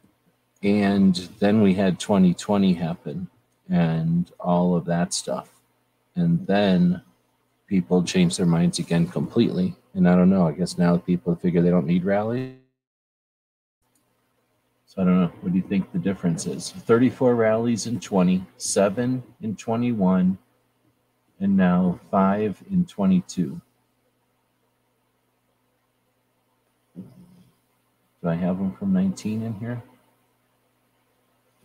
[0.62, 3.28] And then we had 2020 happen
[3.70, 5.48] and all of that stuff.
[6.16, 7.00] And then
[7.66, 9.74] people changed their minds again completely.
[9.94, 12.56] And I don't know, I guess now people figure they don't need rallies
[14.96, 15.32] so I don't know.
[15.42, 16.70] What do you think the difference is?
[16.70, 20.38] 34 rallies in 20, 7 in 21,
[21.38, 23.60] and now 5 in 22.
[26.96, 27.22] Do
[28.28, 29.82] I have them from 19 in here?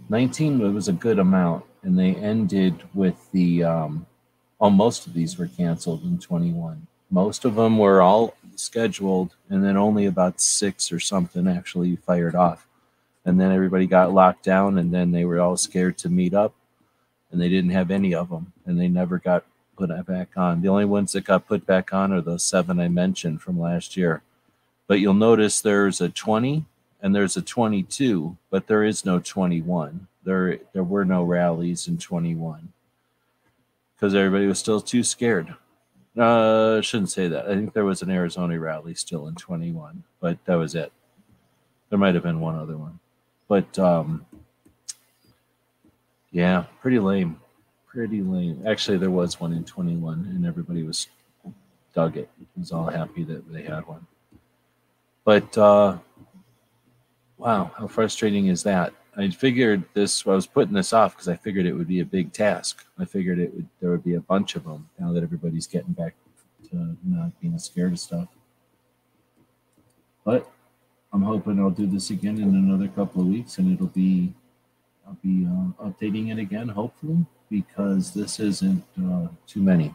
[0.10, 4.06] 19 was a good amount, and they ended with the, um,
[4.60, 6.86] oh, most of these were canceled in 21.
[7.10, 12.36] Most of them were all scheduled, and then only about six or something actually fired
[12.36, 12.68] off
[13.26, 16.54] and then everybody got locked down and then they were all scared to meet up
[17.32, 19.44] and they didn't have any of them and they never got
[19.78, 22.88] put back on the only ones that got put back on are those seven i
[22.88, 24.22] mentioned from last year
[24.86, 26.66] but you'll notice there's a 20
[27.02, 31.98] and there's a 22 but there is no 21 there there were no rallies in
[31.98, 32.72] 21
[33.96, 35.56] because everybody was still too scared
[36.18, 37.46] uh, I shouldn't say that.
[37.48, 40.92] I think there was an Arizona rally still in 21, but that was it.
[41.90, 43.00] There might have been one other one.
[43.52, 44.26] But um,
[46.32, 47.36] yeah, pretty lame.
[47.86, 48.66] Pretty lame.
[48.66, 51.08] Actually, there was one in 21, and everybody was
[51.93, 52.30] dug it.
[52.41, 54.08] It was all happy that they had one.
[55.26, 55.97] But uh,
[57.38, 58.93] wow, how frustrating is that?
[59.18, 60.26] I figured this.
[60.26, 62.86] I was putting this off because I figured it would be a big task.
[62.97, 65.91] I figured it would there would be a bunch of them now that everybody's getting
[65.91, 66.16] back
[66.70, 68.30] to not being scared of stuff.
[70.24, 70.47] But
[71.14, 74.34] I'm hoping I'll do this again in another couple of weeks, and it'll be
[75.05, 79.93] I'll be uh, updating it again, hopefully, because this isn't uh, too many.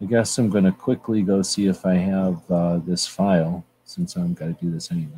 [0.00, 4.16] I guess I'm going to quickly go see if I have uh, this file, since
[4.16, 5.12] I'm going to do this anyway.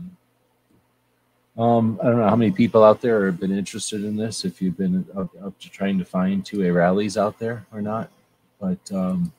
[1.57, 4.63] Um, I don't know how many people out there have been interested in this, if
[4.63, 8.11] you've been up, up to trying to find 2 A rallies out there or not,
[8.61, 8.79] but.
[8.93, 9.33] Um,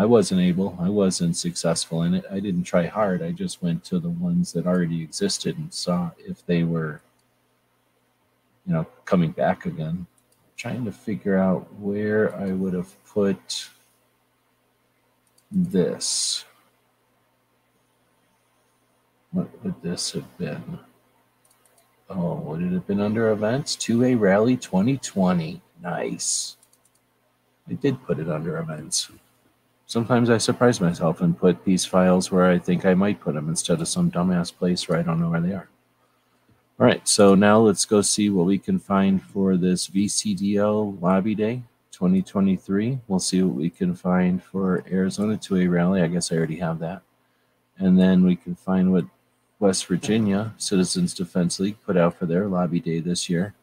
[0.00, 2.24] I wasn't able, I wasn't successful in it.
[2.32, 3.20] I didn't try hard.
[3.20, 7.02] I just went to the ones that already existed and saw if they were,
[8.66, 10.06] you know, coming back again.
[10.56, 13.68] Trying to figure out where I would have put
[15.52, 16.46] this.
[19.32, 20.78] What would this have been?
[22.08, 23.76] Oh, would it have been under events?
[23.76, 25.60] 2A Rally 2020.
[25.82, 26.56] Nice.
[27.68, 29.10] I did put it under events.
[29.90, 33.48] Sometimes I surprise myself and put these files where I think I might put them
[33.48, 35.68] instead of some dumbass place where I don't know where they are.
[36.78, 41.34] All right, so now let's go see what we can find for this VCDL Lobby
[41.34, 43.00] Day 2023.
[43.08, 46.02] We'll see what we can find for Arizona 2A Rally.
[46.02, 47.02] I guess I already have that.
[47.76, 49.06] And then we can find what
[49.58, 53.54] West Virginia Citizens Defense League put out for their Lobby Day this year.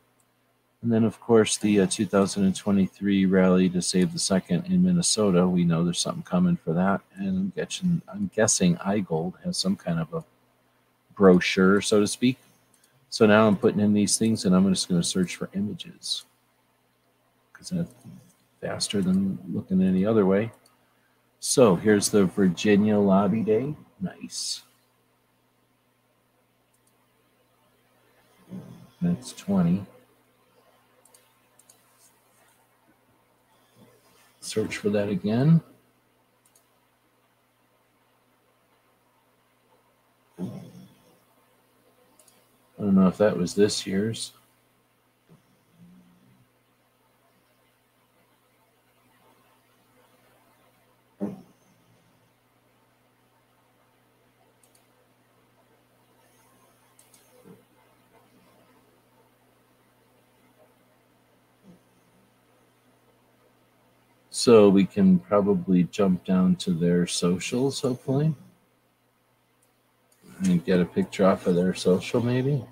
[0.83, 5.47] And then, of course, the uh, 2023 rally to save the second in Minnesota.
[5.47, 7.01] We know there's something coming for that.
[7.15, 10.23] And I'm guessing, I'm guessing IGOLD has some kind of a
[11.15, 12.37] brochure, so to speak.
[13.09, 16.25] So now I'm putting in these things and I'm just going to search for images
[17.51, 17.91] because that's
[18.61, 20.51] faster than looking any other way.
[21.39, 23.75] So here's the Virginia Lobby Day.
[23.99, 24.61] Nice.
[29.01, 29.83] That's 20.
[34.47, 35.61] search for that again.
[40.39, 40.43] I
[42.81, 44.33] don't know if that was this year's.
[64.39, 68.35] So we can probably jump down to their socials, hopefully,
[70.43, 72.63] and get a picture off of their social, maybe.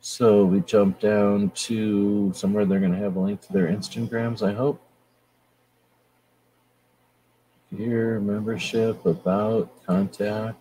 [0.00, 4.42] So we jump down to somewhere they're going to have a link to their Instagrams,
[4.44, 4.82] I hope.
[7.70, 10.58] Here, membership, about, contact.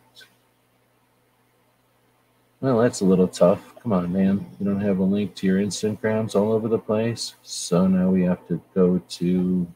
[2.61, 3.73] Well, that's a little tough.
[3.81, 4.45] Come on, man.
[4.59, 7.33] You don't have a link to your Instagrams all over the place.
[7.41, 9.67] So now we have to go to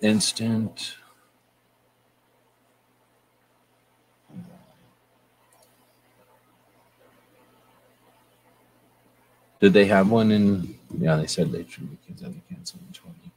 [0.00, 0.94] instant.
[9.58, 10.78] Did they have one in?
[10.96, 13.32] Yeah, they said they should because then they in 20.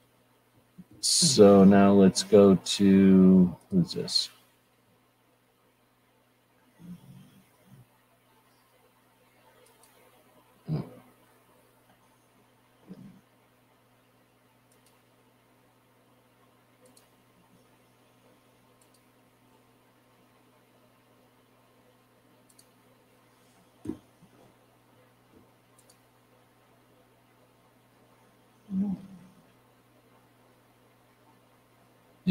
[0.99, 4.29] So now let's go to who's this?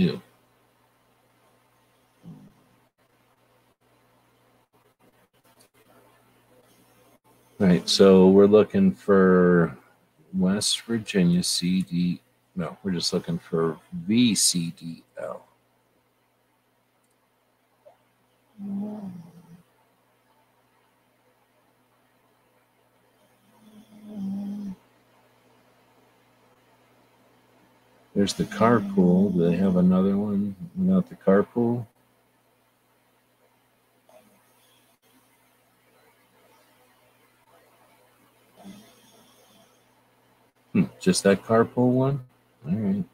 [0.00, 0.16] Yeah.
[7.84, 9.76] so we're looking for
[10.32, 12.22] West Virginia CD.
[12.56, 13.76] No, we're just looking for
[14.08, 15.40] VCDL.
[18.64, 19.10] Mm.
[28.20, 29.32] There's the carpool.
[29.32, 31.86] Do they have another one without the carpool?
[40.74, 42.20] Hmm, just that carpool one?
[42.68, 43.04] All right.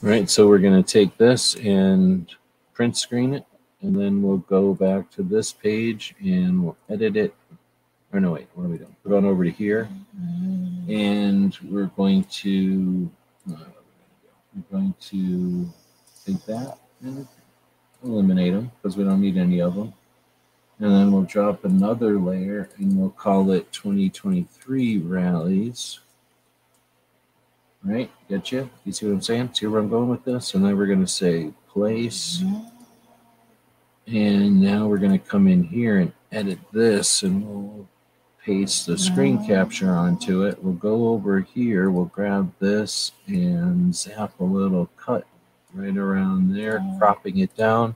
[0.00, 2.32] All right, so we're going to take this and
[2.72, 3.44] print screen it,
[3.82, 7.34] and then we'll go back to this page and we'll edit it.
[8.12, 8.94] Or no, wait, what are we doing?
[9.02, 9.88] Put on over to here,
[10.88, 13.10] and we're going to
[13.50, 13.56] uh,
[14.54, 15.68] we're going to
[16.24, 17.26] take that and
[18.04, 19.92] eliminate them because we don't need any of them.
[20.78, 25.98] And then we'll drop another layer and we'll call it 2023 rallies
[27.84, 28.10] right?
[28.28, 28.68] Get you?
[28.84, 29.50] You see what I'm saying?
[29.54, 30.54] See where I'm going with this?
[30.54, 32.42] And then we're going to say place.
[34.06, 37.88] And now we're going to come in here and edit this and we'll
[38.44, 39.46] paste the screen oh.
[39.46, 40.62] capture onto it.
[40.62, 41.90] We'll go over here.
[41.90, 45.26] We'll grab this and zap a little cut
[45.74, 46.96] right around there, oh.
[46.98, 47.94] cropping it down,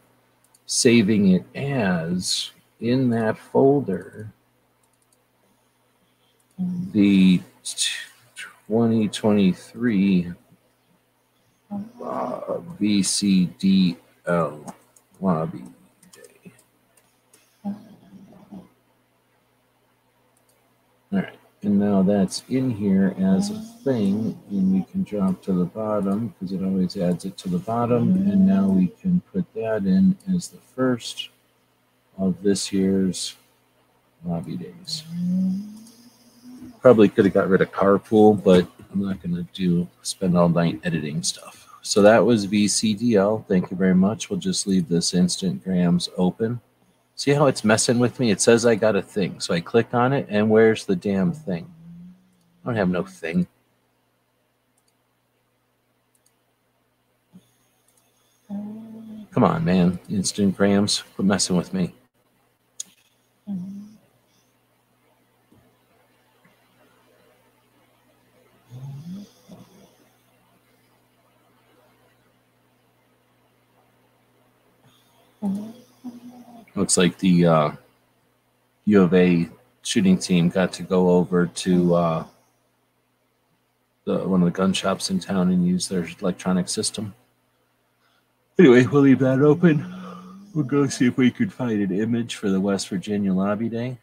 [0.67, 4.29] saving it as in that folder.
[6.59, 6.91] Hmm.
[6.93, 7.41] The
[8.69, 10.33] 2023
[11.73, 11.77] uh,
[12.81, 14.73] VCDL
[15.21, 15.65] lobby
[16.13, 16.53] day.
[17.65, 17.75] All
[21.11, 25.65] right, and now that's in here as a thing, and we can drop to the
[25.65, 29.85] bottom because it always adds it to the bottom, and now we can put that
[29.85, 31.31] in as the first
[32.19, 33.35] of this year's
[34.25, 35.03] lobby days
[36.83, 40.49] probably could have got rid of carpool, but I'm not going to do spend all
[40.49, 41.61] night editing stuff.
[41.83, 43.47] So that was VCDL.
[43.47, 44.29] Thank you very much.
[44.29, 46.61] We'll just leave this Instagrams open.
[47.15, 48.31] See how it's messing with me?
[48.33, 49.39] It says I got a thing.
[49.41, 51.73] So I click on it, and where's the damn thing?
[52.65, 53.47] I don't have no thing.
[59.31, 59.99] Come on, man.
[60.11, 61.95] Instagrams, quit messing with me.
[76.77, 77.71] Looks like the uh,
[78.87, 79.49] U of A
[79.83, 82.25] shooting team got to go over to uh,
[84.05, 87.15] the, one of the gun shops in town and use their electronic system.
[88.59, 89.85] Anyway, we'll leave that open.
[90.55, 93.99] We'll go see if we could find an image for the West Virginia Lobby Day.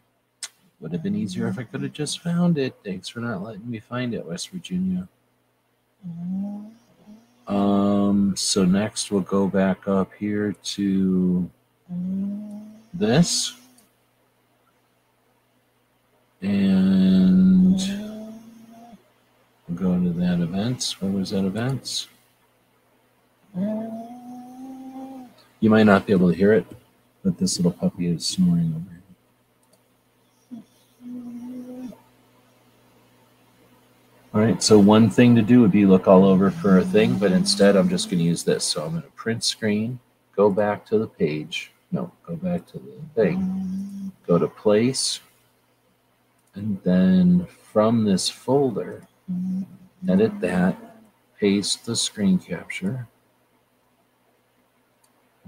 [0.80, 2.74] Would have been easier if I could have just found it.
[2.84, 5.08] Thanks for not letting me find it, West Virginia.
[6.06, 6.70] Mm -hmm.
[7.50, 11.50] Um, so next we'll go back up here to
[12.94, 13.54] this.
[16.42, 17.74] And
[19.68, 21.02] we'll go to that events.
[21.02, 22.06] Where was that events?
[23.56, 26.66] You might not be able to hear it,
[27.24, 28.99] but this little puppy is snoring over here.
[34.32, 37.18] All right, so one thing to do would be look all over for a thing,
[37.18, 38.64] but instead I'm just gonna use this.
[38.64, 39.98] So I'm gonna print screen,
[40.36, 41.72] go back to the page.
[41.90, 45.18] No, go back to the thing, go to place,
[46.54, 49.02] and then from this folder,
[50.08, 50.76] edit that,
[51.36, 53.08] paste the screen capture.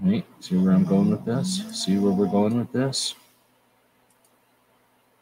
[0.03, 1.63] All right, see where I'm going with this?
[1.71, 3.15] See where we're going with this?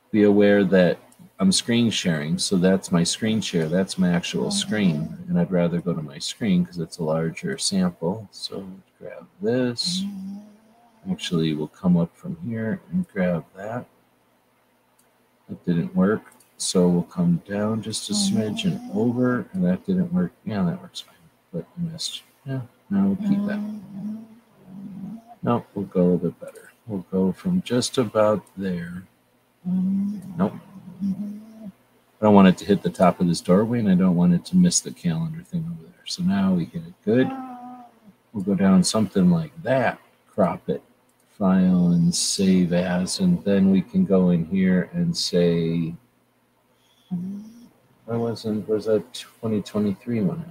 [0.09, 0.97] Be aware that
[1.41, 3.67] I'm screen sharing, so that's my screen share.
[3.67, 4.49] That's my actual oh.
[4.51, 8.29] screen, and I'd rather go to my screen because it's a larger sample.
[8.31, 8.63] So
[9.01, 10.01] grab this.
[10.01, 11.11] Mm-hmm.
[11.11, 13.87] Actually, we'll come up from here and grab that.
[15.49, 16.21] That didn't work,
[16.57, 18.99] so we'll come down just a smidge and mm-hmm.
[18.99, 20.33] over, and that didn't work.
[20.45, 21.15] Yeah, that works fine,
[21.51, 22.21] but I missed.
[22.45, 22.61] Yeah,
[22.91, 23.57] now we'll keep that.
[23.57, 24.17] Mm-hmm.
[25.41, 26.71] No, we'll go a little bit better.
[26.85, 29.05] We'll go from just about there.
[29.65, 30.53] Nope.
[31.03, 34.33] I don't want it to hit the top of this doorway and I don't want
[34.33, 36.05] it to miss the calendar thing over there.
[36.05, 37.27] So now we hit it good.
[38.31, 39.99] We'll go down something like that,
[40.29, 40.83] crop it,
[41.37, 45.95] file and save as, and then we can go in here and say,
[47.11, 50.45] I wasn't, where's that 2023 one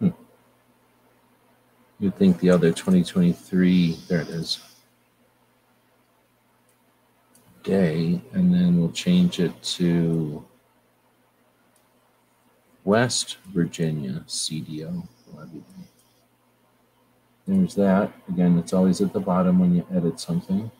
[0.00, 0.16] Hmm.
[2.00, 4.60] You'd think the other 2023, there it is
[7.62, 10.44] day, and then we'll change it to
[12.84, 15.06] West Virginia CDL
[17.46, 18.12] There's that.
[18.28, 20.70] Again, it's always at the bottom when you edit something.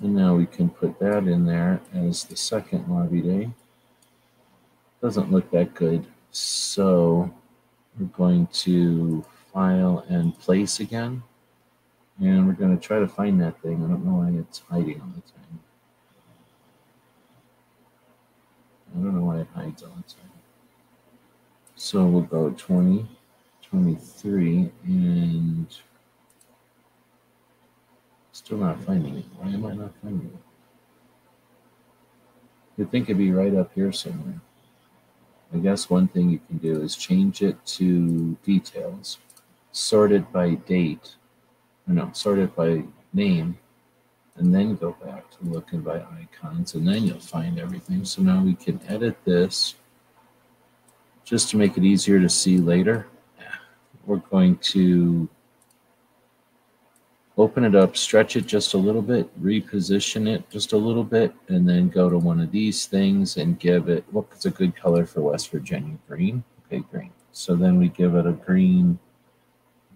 [0.00, 3.50] And now we can put that in there as the second lobby day.
[5.00, 6.06] Doesn't look that good.
[6.30, 7.32] So
[7.98, 11.22] we're going to file and place again.
[12.20, 13.84] And we're going to try to find that thing.
[13.84, 15.60] I don't know why it's hiding all the time.
[18.96, 20.30] I don't know why it hides all the time.
[21.74, 23.04] So we'll go 20,
[23.62, 25.66] 23, and
[28.30, 29.24] still not finding it.
[29.38, 30.36] Why am I not finding it?
[32.78, 34.40] You'd think it'd be right up here somewhere.
[35.52, 39.18] I guess one thing you can do is change it to details,
[39.72, 41.16] sort it by date,
[41.88, 42.82] or no, sort it by
[43.12, 43.58] name,
[44.36, 48.04] and then go back to looking by icons, and then you'll find everything.
[48.04, 49.74] So now we can edit this
[51.24, 53.06] just to make it easier to see later.
[54.06, 55.28] We're going to
[57.38, 61.32] open it up, stretch it just a little bit, reposition it just a little bit,
[61.48, 65.06] and then go to one of these things and give it, what's a good color
[65.06, 65.96] for West Virginia?
[66.06, 66.44] Green?
[66.66, 67.10] Okay, green.
[67.32, 68.98] So then we give it a green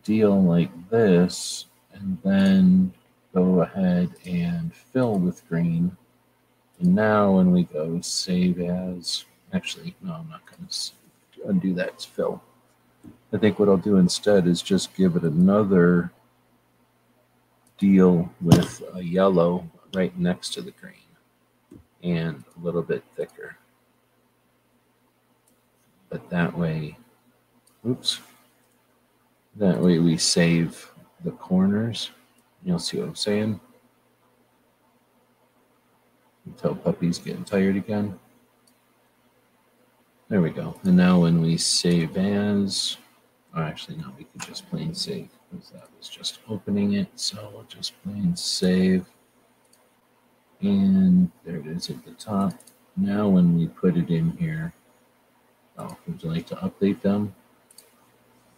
[0.02, 1.66] deal like this,
[2.00, 2.92] and then
[3.34, 5.94] go ahead and fill with green.
[6.80, 12.02] And now when we go save as, actually, no, I'm not going to undo that,
[12.02, 12.42] fill.
[13.32, 16.12] I think what I'll do instead is just give it another
[17.78, 20.94] deal with a yellow right next to the green
[22.02, 23.56] and a little bit thicker.
[26.10, 26.96] But that way,
[27.86, 28.20] oops,
[29.56, 30.90] that way we save
[31.24, 32.10] the corners.
[32.64, 33.60] You'll see what I'm saying.
[36.46, 38.18] Until puppy's getting tired again.
[40.28, 40.78] There we go.
[40.84, 42.96] And now when we save as,
[43.56, 47.08] or actually no, we could just plain save because that was just opening it.
[47.14, 49.06] So we'll just plain save.
[50.60, 52.52] And there it is at the top.
[52.96, 54.72] Now when we put it in here,
[55.78, 57.34] oh, would you like to update them?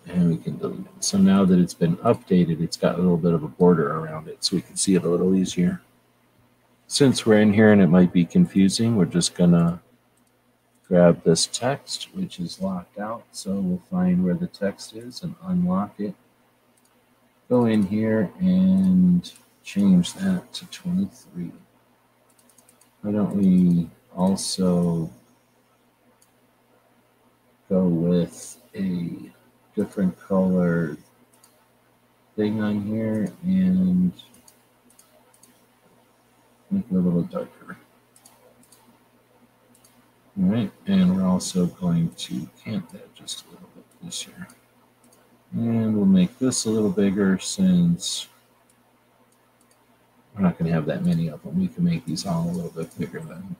[0.06, 1.04] and we can delete it.
[1.04, 4.28] So now that it's been updated, it's got a little bit of a border around
[4.28, 5.82] it so we can see it a little easier.
[6.86, 9.80] Since we're in here and it might be confusing, we're just gonna
[10.88, 13.24] grab this text, which is locked out.
[13.32, 16.14] So we'll find where the text is and unlock it.
[17.48, 19.30] Go in here and
[19.62, 21.52] change that to 23.
[23.02, 25.08] Why don't we also
[27.68, 29.10] go with a
[29.76, 30.96] different color
[32.36, 34.12] thing on here and
[36.70, 37.76] make it a little darker.
[40.40, 44.48] All right, and we're also going to camp that just a little bit this year.
[45.52, 48.28] And we'll make this a little bigger since
[50.34, 51.58] we're not going to have that many of them.
[51.60, 53.56] We can make these all a little bit bigger then.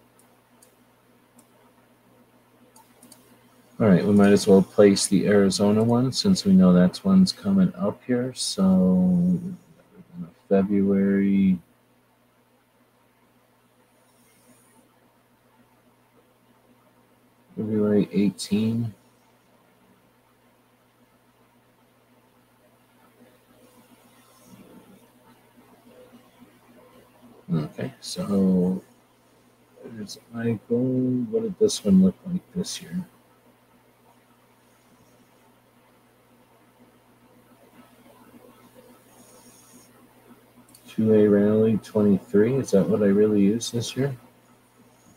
[3.81, 7.33] All right, we might as well place the Arizona one since we know that's one's
[7.33, 8.35] coming up here.
[8.35, 9.33] So
[10.51, 11.59] February.
[17.57, 18.93] February 18.
[27.55, 28.83] Okay, so
[29.87, 30.77] there's I go.
[31.31, 33.07] What did this one look like this year?
[40.97, 42.55] 2A Rally 23.
[42.57, 44.15] Is that what I really used this year?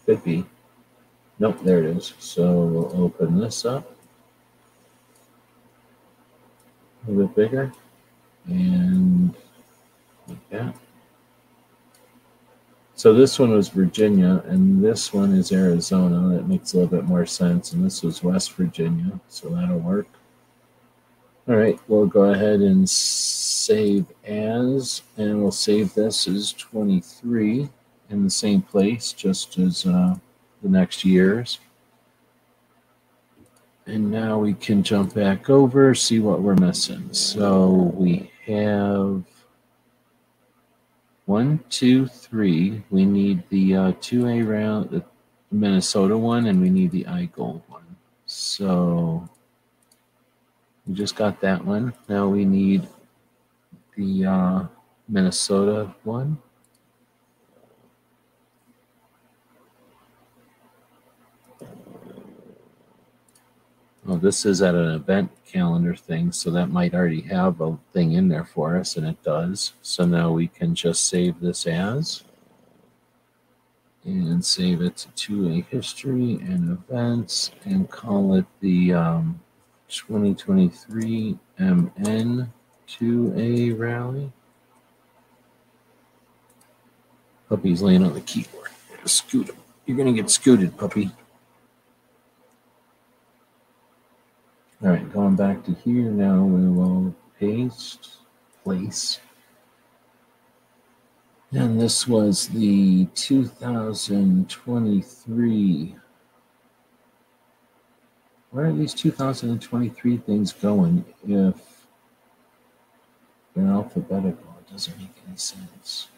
[0.05, 0.45] Could be.
[1.39, 2.13] Nope, there it is.
[2.19, 3.89] So we'll open this up
[7.07, 7.71] a little bit bigger
[8.45, 9.33] and
[10.27, 10.75] like that.
[12.95, 16.35] So this one was Virginia, and this one is Arizona.
[16.35, 17.73] That makes a little bit more sense.
[17.73, 20.07] And this was West Virginia, so that'll work.
[21.45, 27.67] All right, we'll go ahead and save as, and we'll save this as 23
[28.09, 30.15] in the same place, just as uh,
[30.61, 31.59] the next year's.
[33.85, 37.11] And now we can jump back over, see what we're missing.
[37.11, 39.21] So we have
[41.25, 42.81] one, two, three.
[42.89, 45.03] We need the uh, 2A round, the
[45.51, 47.97] Minnesota one, and we need the IGOLD one.
[48.27, 49.27] So
[50.85, 51.93] we just got that one.
[52.09, 52.87] Now we need
[53.95, 54.63] the uh,
[55.07, 56.37] Minnesota one.
[64.05, 68.11] Well, this is at an event calendar thing, so that might already have a thing
[68.11, 69.71] in there for us, and it does.
[69.81, 72.23] So now we can just save this as
[74.03, 79.39] and save it to a history and events and call it the um,
[79.93, 82.49] 2023 MN2A
[83.79, 84.31] rally.
[87.47, 88.69] Puppy's laying on the keyboard.
[89.05, 89.55] Scoot him.
[89.85, 91.11] You're going to get scooted, puppy.
[94.83, 98.17] All right, going back to here now, we will paste,
[98.63, 99.19] place.
[101.51, 105.95] And this was the 2023
[108.53, 111.53] where are these 2023 things going if
[113.55, 114.55] they're alphabetical?
[114.59, 116.09] It doesn't make any sense.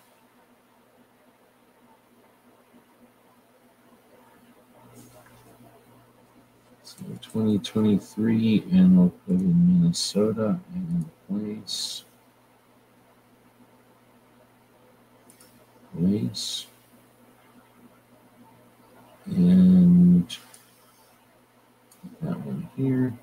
[6.83, 12.03] So 2023, and we'll put in Minnesota and place.
[15.97, 16.65] Place.
[19.25, 20.37] And
[22.25, 23.13] that one here.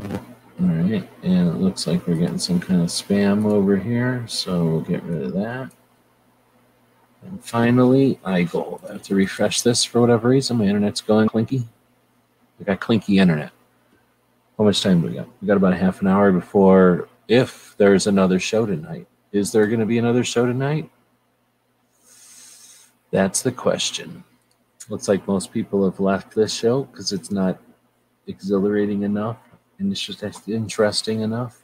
[0.00, 0.10] All
[0.66, 4.80] right, and it looks like we're getting some kind of spam over here, so we'll
[4.80, 5.70] get rid of that.
[7.22, 8.18] And finally,
[8.50, 8.80] go.
[8.84, 10.58] I have to refresh this for whatever reason.
[10.58, 11.64] My internet's going clinky.
[12.58, 13.50] We got clinky internet.
[14.58, 15.28] How much time do we got?
[15.40, 19.06] We got about half an hour before, if there's another show tonight.
[19.32, 20.90] Is there going to be another show tonight?
[23.10, 24.22] That's the question
[24.90, 27.58] looks like most people have left this show because it's not
[28.26, 29.38] exhilarating enough
[29.78, 31.60] and it's just interesting enough.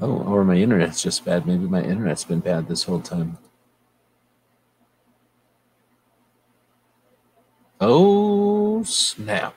[0.00, 1.46] Oh, or my internet's just bad.
[1.46, 3.38] Maybe my internet's been bad this whole time.
[7.80, 9.54] Oh, snap.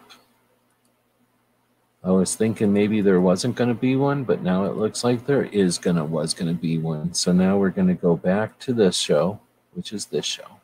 [2.04, 5.26] I was thinking maybe there wasn't going to be one, but now it looks like
[5.26, 7.16] there is going to was going to be one.
[7.16, 9.40] So now we're going to go back to this show
[9.76, 10.60] which is this show.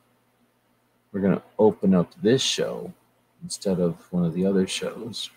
[1.11, 2.91] We're going to open up this show
[3.43, 5.29] instead of one of the other shows.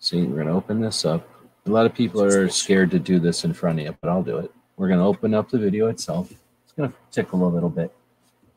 [0.00, 1.26] See, we're going to open this up.
[1.66, 4.22] A lot of people are scared to do this in front of you, but I'll
[4.22, 4.50] do it.
[4.76, 6.30] We're going to open up the video itself.
[6.30, 7.92] It's going to tickle a little bit.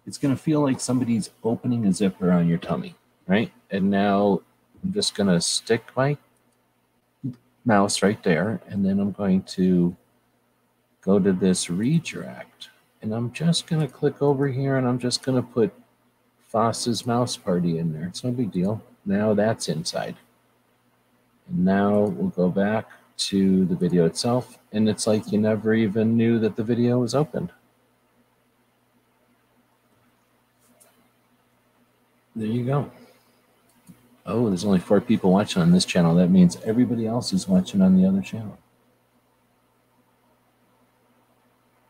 [0.08, 2.96] It's going to feel like somebody's opening a zipper on your tummy,
[3.28, 3.52] right?
[3.70, 4.42] And now
[4.84, 6.18] I'm just going to stick my
[7.66, 9.96] mouse right there, and then I'm going to
[11.04, 12.51] go to this redirect
[13.02, 15.74] and I'm just going to click over here and I'm just going to put
[16.50, 18.06] Foss's mouse party in there.
[18.06, 18.82] It's no big deal.
[19.06, 20.16] Now that's inside.
[21.50, 22.88] And now we'll go back
[23.18, 24.60] to the video itself.
[24.72, 27.52] And it's like you never even knew that the video was opened.
[32.36, 32.92] There you go.
[34.26, 36.14] Oh, there's only four people watching on this channel.
[36.16, 38.58] That means everybody else is watching on the other channel.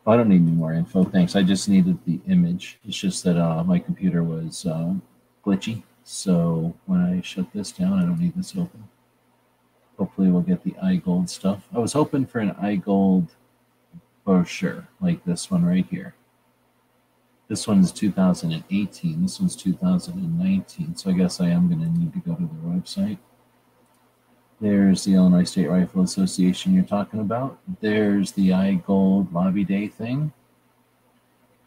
[0.08, 1.04] I don't need any more info.
[1.04, 1.36] Thanks.
[1.36, 2.80] I just needed the image.
[2.86, 4.96] It's just that uh, my computer was uh,
[5.46, 5.84] glitchy.
[6.04, 8.88] So when I shut this down, I don't need this open.
[10.00, 11.68] Hopefully we'll get the IGOLD stuff.
[11.74, 13.30] I was hoping for an IGOLD
[14.26, 16.16] brochure like this one right here.
[17.48, 19.22] This one is 2018.
[19.22, 20.96] This one's 2019.
[20.96, 23.20] So I guess I am going to need to go to their website.
[24.62, 27.58] There's the Illinois State Rifle Association you're talking about.
[27.80, 30.32] There's the IGOLD Lobby Day thing.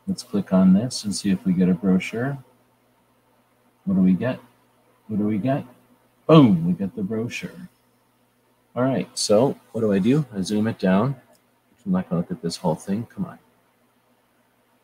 [0.06, 2.38] Let's click on this and see if we get a brochure.
[3.84, 4.38] What do we get?
[5.08, 5.64] What do we get?
[6.28, 7.68] Boom, we get the brochure.
[8.76, 10.24] All right, so what do I do?
[10.32, 11.16] I zoom it down.
[11.84, 13.06] I'm not going to look at this whole thing.
[13.12, 13.40] Come on.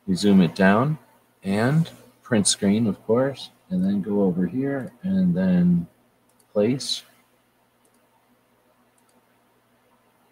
[0.08, 0.98] We zoom it down
[1.44, 1.88] and
[2.22, 5.86] print screen, of course, and then go over here and then
[6.52, 7.04] place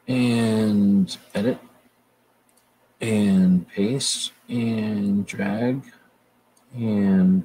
[0.08, 1.58] and edit
[3.00, 5.84] and paste and drag
[6.74, 7.44] and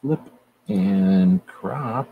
[0.00, 0.20] flip
[0.68, 2.08] and crop.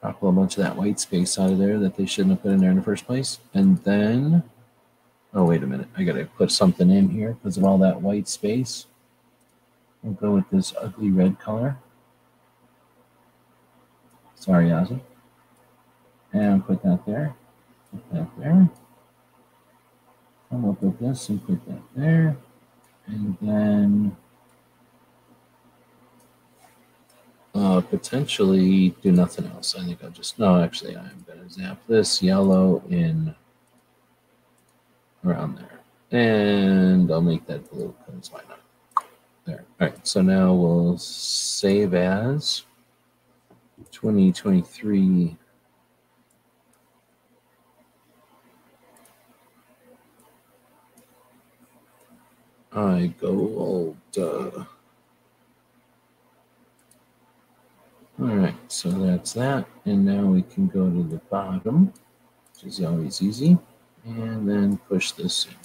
[0.00, 2.52] Crop a bunch of that white space out of there that they shouldn't have put
[2.52, 3.40] in there in the first place.
[3.52, 4.42] And then,
[5.32, 5.88] oh, wait a minute.
[5.96, 8.86] I got to put something in here because of all that white space.
[10.02, 11.76] we will go with this ugly red color.
[14.36, 15.00] Sorry, Ozzy.
[16.32, 17.34] And put that there.
[17.94, 18.68] Put that there.
[20.50, 22.36] Come up with put this and put that there.
[23.06, 24.16] And then
[27.54, 29.76] uh, potentially do nothing else.
[29.76, 33.32] I think I'll just, no, actually, I'm going to zap this yellow in
[35.24, 36.20] around there.
[36.20, 38.60] And I'll make that blue because why not?
[39.46, 39.64] There.
[39.80, 40.04] All right.
[40.06, 42.62] So now we'll save as
[43.92, 45.36] 2023
[52.74, 53.94] IGOLD.
[54.18, 54.48] Uh,
[58.20, 59.64] all right, so that's that.
[59.84, 61.92] And now we can go to the bottom,
[62.54, 63.56] which is always easy,
[64.04, 65.58] and then push this in here.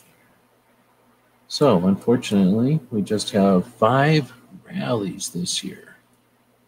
[1.48, 4.32] So unfortunately, we just have five
[4.68, 5.96] rallies this year.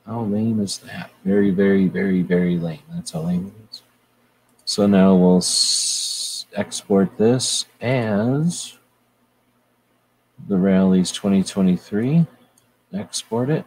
[0.07, 1.11] How lame is that?
[1.23, 2.79] Very, very, very, very lame.
[2.91, 3.83] That's how lame it is.
[4.65, 5.43] So now we'll
[6.59, 8.77] export this as
[10.47, 12.25] the rallies 2023,
[12.93, 13.65] export it.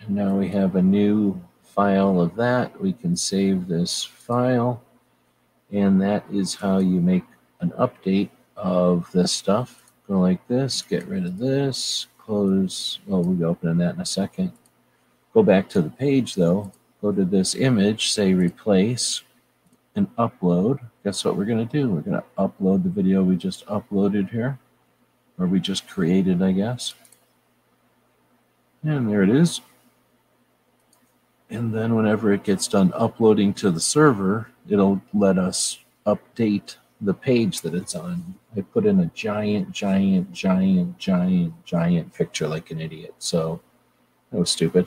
[0.00, 2.80] And now we have a new file of that.
[2.80, 4.82] We can save this file.
[5.72, 7.24] And that is how you make
[7.60, 9.82] an update of this stuff.
[10.08, 12.98] Go like this, get rid of this, close.
[13.06, 14.52] Well, we'll be opening that in a second.
[15.34, 16.72] Go back to the page though.
[17.00, 19.22] Go to this image, say replace,
[19.96, 20.78] and upload.
[21.04, 21.88] Guess what we're going to do?
[21.88, 24.58] We're going to upload the video we just uploaded here
[25.38, 26.94] or we just created, I guess.
[28.82, 29.60] And there it is.
[31.50, 37.14] And then whenever it gets done uploading to the server, it'll let us update the
[37.14, 38.34] page that it's on.
[38.56, 43.14] I put in a giant, giant, giant, giant, giant picture like an idiot.
[43.18, 43.60] So
[44.30, 44.86] that was stupid.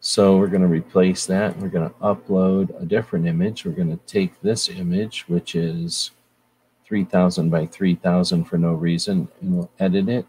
[0.00, 1.58] So we're going to replace that.
[1.58, 3.66] We're going to upload a different image.
[3.66, 6.12] We're going to take this image, which is
[6.90, 10.26] 3000 by 3000 for no reason and we'll edit it.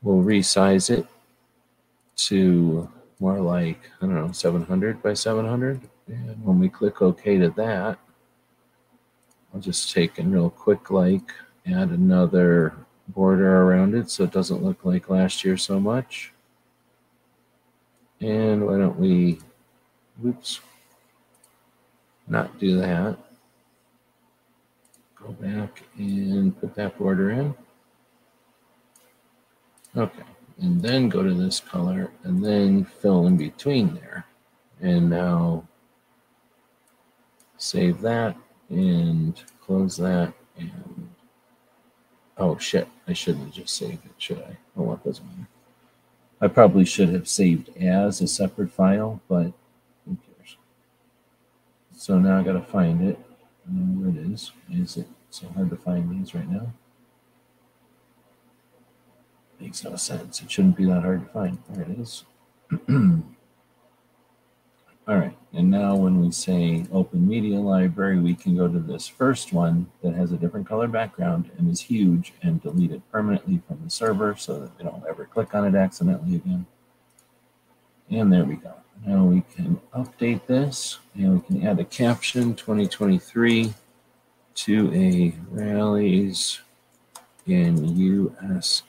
[0.00, 1.04] We'll resize it
[2.30, 5.80] to more like, I don't know, 700 by 700.
[6.06, 7.98] And when we click OK to that,
[9.52, 11.32] I'll just take and real quick like
[11.66, 12.74] add another
[13.08, 16.32] border around it so it doesn't look like last year so much.
[18.20, 19.40] And why don't we,
[20.24, 20.60] oops,
[22.28, 23.18] not do that.
[25.26, 27.52] Go back and put that border in.
[29.96, 30.22] Okay,
[30.60, 34.24] and then go to this color and then fill in between there.
[34.80, 35.66] And now
[37.56, 38.36] save that
[38.68, 41.08] and close that and
[42.38, 44.58] oh shit, I shouldn't have just saved it, should I?
[44.76, 45.48] Oh what doesn't matter.
[46.40, 49.46] I probably should have saved as a separate file, but
[50.06, 50.56] who cares?
[51.96, 53.18] So now I gotta find it.
[53.68, 54.52] I know where it is.
[54.70, 55.08] Is it
[55.40, 56.72] so hard to find these right now.
[59.60, 60.40] Makes no sense.
[60.40, 61.58] It shouldn't be that hard to find.
[61.68, 62.24] There it is.
[62.90, 63.18] All
[65.16, 69.52] right, and now when we say open media library, we can go to this first
[69.52, 73.78] one that has a different color background and is huge and delete it permanently from
[73.84, 76.64] the server so that we don't ever click on it accidentally again.
[78.10, 78.74] And there we go.
[79.06, 83.72] Now we can update this and we can add a caption 2023
[84.56, 86.60] 2A rallies
[87.46, 88.82] in U.S.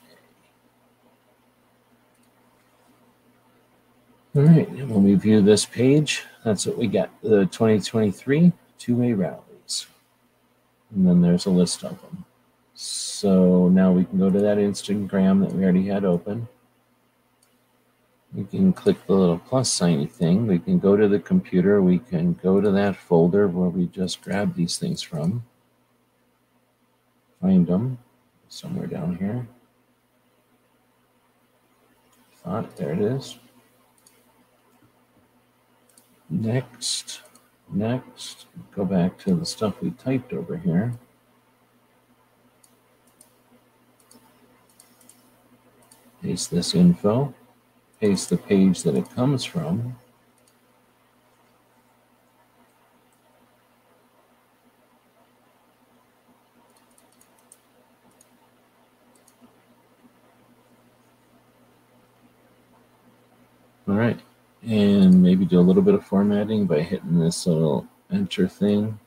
[4.34, 9.88] All right, when we view this page, that's what we get, the 2023 2A rallies.
[10.96, 12.24] And then there's a list of them.
[12.74, 16.48] So now we can go to that Instagram that we already had open.
[18.34, 20.48] We can click the little plus sign thing.
[20.48, 21.82] We can go to the computer.
[21.82, 25.44] We can go to that folder where we just grabbed these things from
[27.42, 27.98] find them
[28.50, 29.48] somewhere down here.
[32.46, 33.38] Ah, there it is.
[36.30, 37.22] Next,
[37.72, 40.94] next, go back to the stuff we typed over here.
[46.22, 47.34] Paste this info,
[48.02, 49.98] paste the page that it comes from.
[63.98, 64.20] right,
[64.64, 69.00] and maybe do a little bit of formatting by hitting this little enter thing.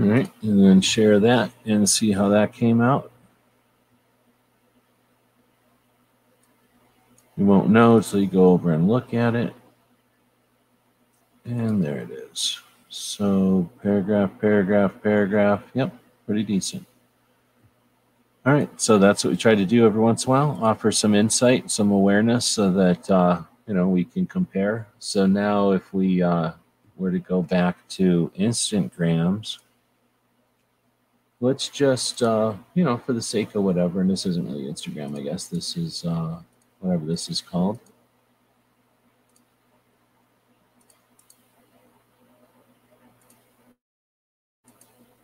[0.00, 3.10] All right, and then share that and see how that came out.
[7.36, 9.52] You won't know until you go over and look at it.
[11.44, 12.58] And there it is.
[12.88, 15.62] So paragraph, paragraph, paragraph.
[15.74, 15.92] Yep,
[16.24, 16.86] pretty decent.
[18.46, 20.90] All right, so that's what we try to do every once in a while, offer
[20.90, 24.88] some insight, some awareness so that, uh, you know, we can compare.
[25.00, 26.52] So now if we uh,
[26.96, 29.58] were to go back to instant grams
[31.42, 35.18] let's just, uh, you know, for the sake of whatever, and this isn't really Instagram,
[35.18, 35.48] I guess.
[35.48, 36.36] This is uh,
[36.78, 37.80] whatever this is called.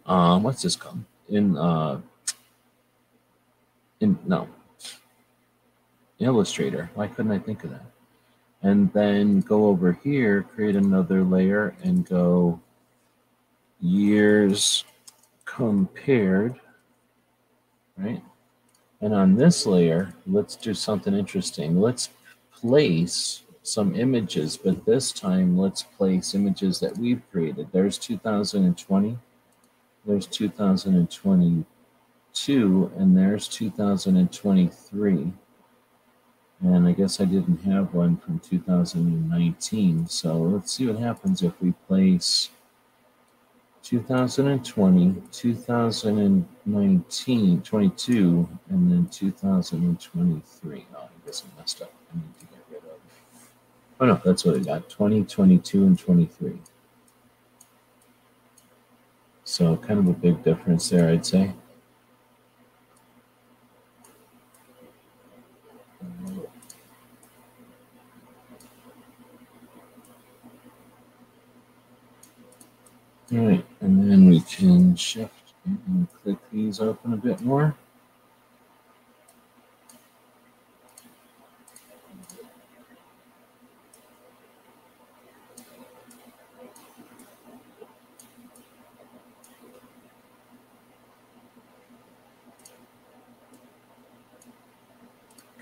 [0.05, 1.05] Um, what's this called?
[1.29, 2.01] In, uh,
[4.01, 4.49] in, no.
[6.19, 6.91] Illustrator.
[6.95, 7.85] Why couldn't I think of that?
[8.61, 12.61] And then go over here, create another layer and go
[13.81, 14.85] years
[15.59, 16.55] compared,
[17.99, 18.23] right?
[19.01, 21.81] And on this layer, let's do something interesting.
[21.81, 22.11] Let's
[22.55, 27.67] place some images, but this time let's place images that we've created.
[27.73, 29.19] There's 2020,
[30.07, 35.33] there's 2022, and there's 2023.
[36.61, 41.61] And I guess I didn't have one from 2019, so let's see what happens if
[41.61, 42.51] we place
[43.89, 50.86] 2020, 2019, 22, and then 2023.
[50.95, 51.91] Oh, I guess I messed up.
[52.12, 52.99] I need to get rid of.
[53.99, 54.91] Oh no, that's what I got.
[54.91, 56.59] 20, 22, and 23.
[59.45, 61.55] So kind of a big difference there, I'd say.
[73.31, 77.74] All right, and then we can shift and click these open a bit more.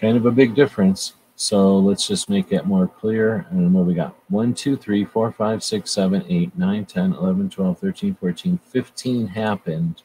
[0.01, 1.15] Kind of a big difference.
[1.39, 3.47] So let's just make it more clear.
[3.51, 4.17] And what we got?
[4.31, 9.27] 1, 2, 3, 4, 5, 6, 7, 8, 9, 10, 11, 12, 13, 14, 15
[9.29, 10.03] happened.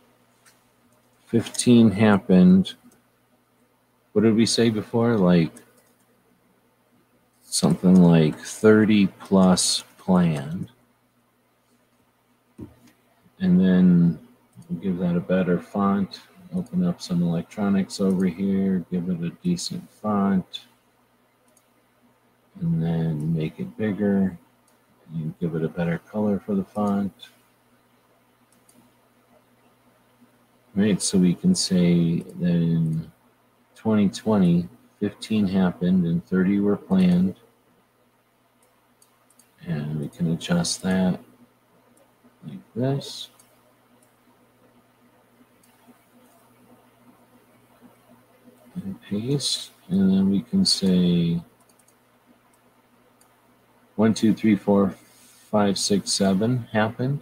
[1.28, 2.74] 15 happened.
[4.12, 5.16] What did we say before?
[5.18, 5.54] Like
[7.44, 10.70] something like 30 plus planned.
[13.40, 14.20] And then
[14.70, 16.20] we'll give that a better font.
[16.54, 18.86] Open up some electronics over here.
[18.92, 20.60] Give it a decent font
[22.60, 24.38] and then make it bigger.
[25.14, 27.14] You give it a better color for the font.
[30.76, 33.12] Right, so we can say that in
[33.76, 34.70] 2020,
[35.02, 37.36] 15 happened and 30 were planned.
[39.68, 41.20] And we can adjust that
[42.48, 43.30] like this.
[48.76, 51.42] And paste, and then we can say
[54.02, 54.96] one, two, three, four,
[55.52, 57.22] five, six, seven happened.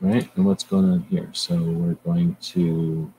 [0.00, 1.28] Right, and what's going on here?
[1.32, 3.12] So we're going to,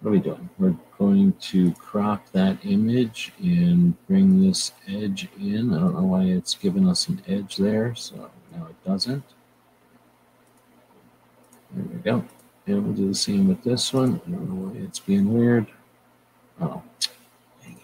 [0.00, 0.50] what are we doing?
[0.58, 5.72] We're going to crop that image and bring this edge in.
[5.72, 9.22] I don't know why it's giving us an edge there, so now it doesn't.
[11.72, 12.24] There we go.
[12.66, 14.20] And we'll do the same with this one.
[14.26, 15.66] I don't know why it's being weird.
[16.60, 16.82] Oh,
[17.62, 17.82] dang it.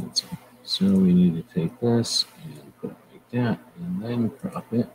[0.00, 0.24] That's
[0.62, 4.88] So we need to take this and put it like that and then crop it.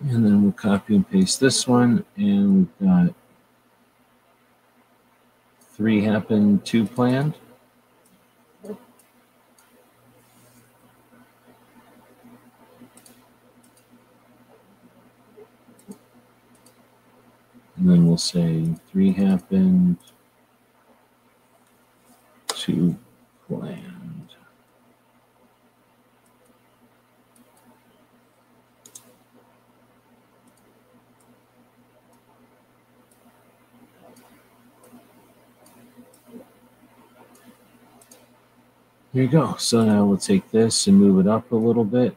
[0.00, 3.14] And then we'll copy and paste this one and we've got
[5.76, 7.34] Three happened, two planned.
[8.66, 8.78] And
[17.76, 19.98] then we'll say three happened,
[22.48, 22.96] two
[23.46, 23.95] planned.
[39.16, 39.56] There you go.
[39.58, 42.14] So now we'll take this and move it up a little bit.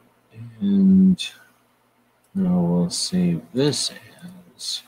[0.60, 1.18] And
[2.34, 3.90] now we'll save this
[4.54, 4.82] as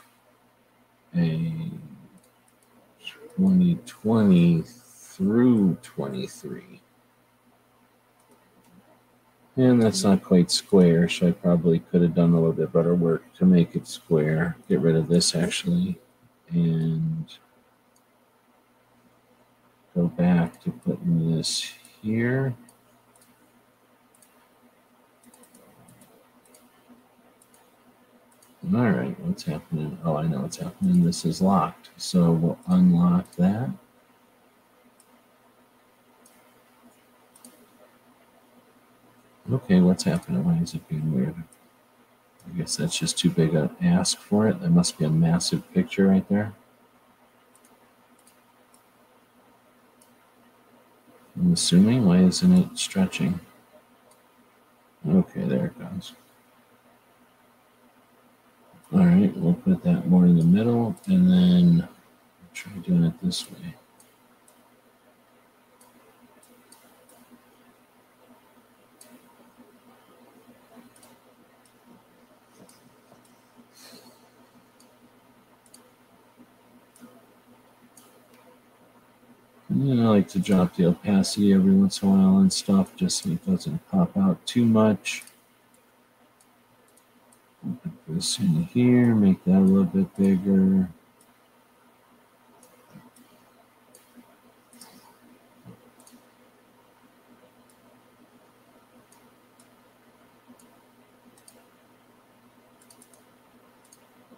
[1.14, 1.70] a
[3.39, 6.82] 2020 through 23.
[9.56, 12.94] And that's not quite square, so I probably could have done a little bit better
[12.94, 14.59] work to make it square.
[14.68, 15.98] Get rid of this actually,
[16.51, 17.24] and
[19.94, 21.72] go back to putting this
[22.02, 22.54] here.
[28.74, 29.98] All right, what's happening?
[30.04, 31.04] Oh, I know what's happening.
[31.04, 31.90] This is locked.
[31.96, 33.70] So we'll unlock that.
[39.52, 40.44] Okay, what's happening?
[40.44, 41.34] Why is it being weird?
[42.46, 44.60] I guess that's just too big an ask for it.
[44.60, 46.54] That must be a massive picture right there.
[51.52, 52.06] assuming.
[52.06, 53.38] Why isn't it stretching?
[55.08, 56.12] Okay, there it goes.
[58.92, 61.88] All right, we'll put that more in the middle and then
[62.54, 63.74] try doing it this way.
[79.74, 83.22] And I like to drop the opacity every once in a while and stuff just
[83.22, 85.24] so it doesn't pop out too much.
[87.82, 90.90] Put this in here, make that a little bit bigger.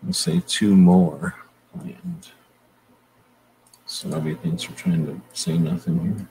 [0.07, 1.35] Let's say two more.
[1.81, 2.29] And
[4.05, 4.11] so
[4.43, 6.27] things are trying to say nothing here.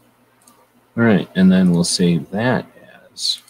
[0.95, 2.67] All right, and then we'll save that
[3.11, 3.41] as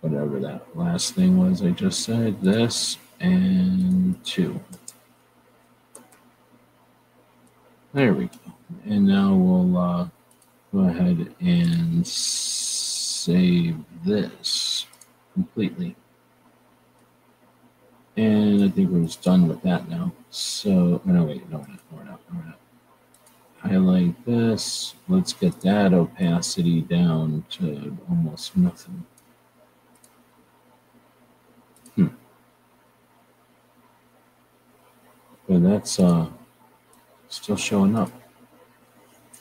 [0.00, 4.60] whatever that last thing was I just said, this and two.
[7.92, 8.52] There we go.
[8.86, 10.08] And now we'll uh,
[10.72, 14.86] go ahead and save this
[15.32, 15.96] completely.
[18.16, 20.12] And I think we're just done with that now.
[20.30, 22.58] So, oh, no, wait, no, we're not, we're not, we're not.
[23.58, 24.94] Highlight this.
[25.08, 29.04] Let's get that opacity down to almost nothing.
[31.96, 32.06] Hmm.
[35.48, 36.28] But that's uh,
[37.28, 38.12] still showing up.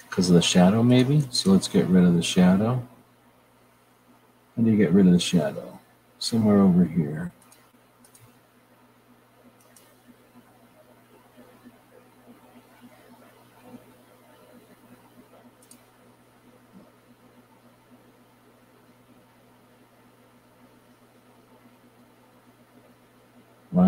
[0.10, 1.24] Because of the shadow, maybe?
[1.30, 2.82] So let's get rid of the shadow.
[4.56, 5.80] How do you get rid of the shadow?
[6.20, 7.32] Somewhere over here.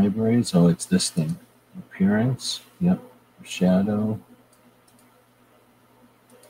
[0.06, 0.54] libraries.
[0.54, 1.38] Oh, it's this thing.
[1.78, 2.62] Appearance.
[2.80, 3.00] Yep.
[3.44, 4.20] Shadow.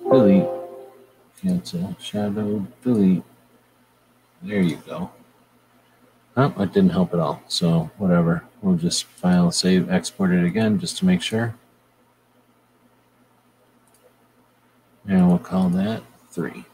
[0.04, 0.48] Delete.
[1.42, 1.96] Cancel.
[2.00, 2.66] Shadow.
[2.84, 3.24] Delete.
[4.44, 5.12] There you go.
[6.38, 7.42] Oh, that didn't help at all.
[7.48, 8.44] So whatever.
[8.62, 11.56] We'll just file, save, export it again just to make sure.
[15.08, 16.02] And we'll call that
[16.32, 16.66] three.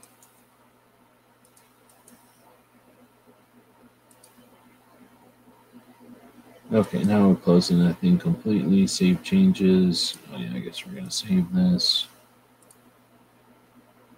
[6.73, 8.87] Okay, now we're closing that thing completely.
[8.87, 10.17] Save changes.
[10.33, 12.07] Oh, yeah, I guess we're going to save this.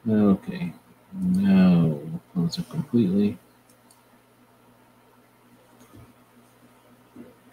[0.08, 0.72] Okay,
[1.20, 3.40] now we'll close it completely.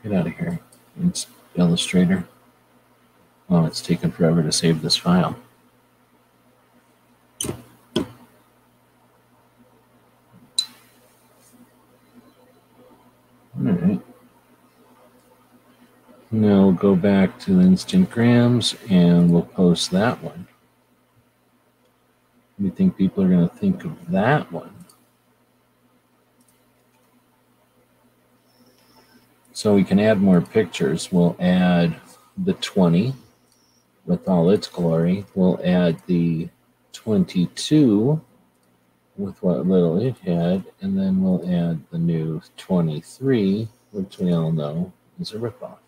[0.03, 0.61] Get out of here.
[1.07, 2.27] It's Illustrator.
[3.49, 5.35] Oh, it's taken forever to save this file.
[12.37, 12.37] All
[13.57, 14.01] right.
[16.33, 20.47] Now we'll go back to instant grams and we'll post that one.
[22.57, 24.85] We think people are going to think of that one.
[29.53, 31.11] So we can add more pictures.
[31.11, 31.97] We'll add
[32.39, 33.13] the 20
[34.07, 35.27] with all its glory.
[35.35, 36.49] We'll add the
[36.93, 38.21] 22
[39.17, 44.53] with what little it had, and then we'll add the new 23, which we all
[44.53, 45.80] know is a ripoff.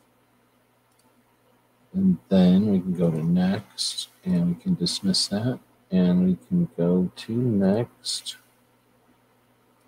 [1.95, 5.59] And then we can go to next and we can dismiss that.
[5.91, 8.37] And we can go to next.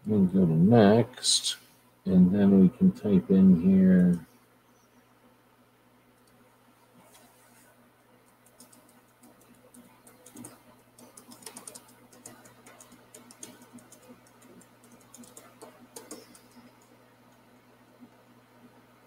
[0.06, 1.56] We can go to next.
[2.04, 4.18] And then we can type in here.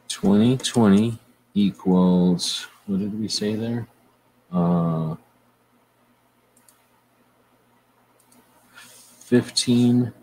[0.09, 1.19] Twenty twenty
[1.53, 3.85] equals what did we say there?
[4.49, 5.15] Uh,
[8.85, 10.13] 15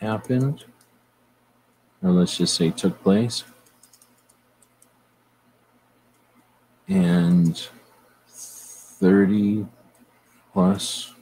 [0.00, 0.64] happened,
[2.02, 3.44] or let's just say took place,
[6.88, 7.68] and
[8.26, 9.66] 30
[10.52, 11.12] plus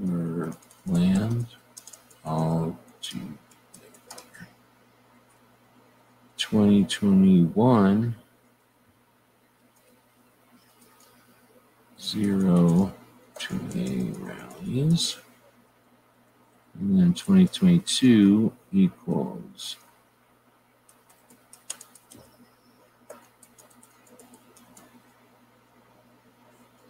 [0.00, 0.52] were
[0.86, 1.48] land
[2.24, 3.18] all to
[6.38, 8.14] 2021
[12.12, 12.90] to
[13.38, 13.84] A
[14.24, 15.16] rallies.
[16.74, 19.76] And then 2022 equals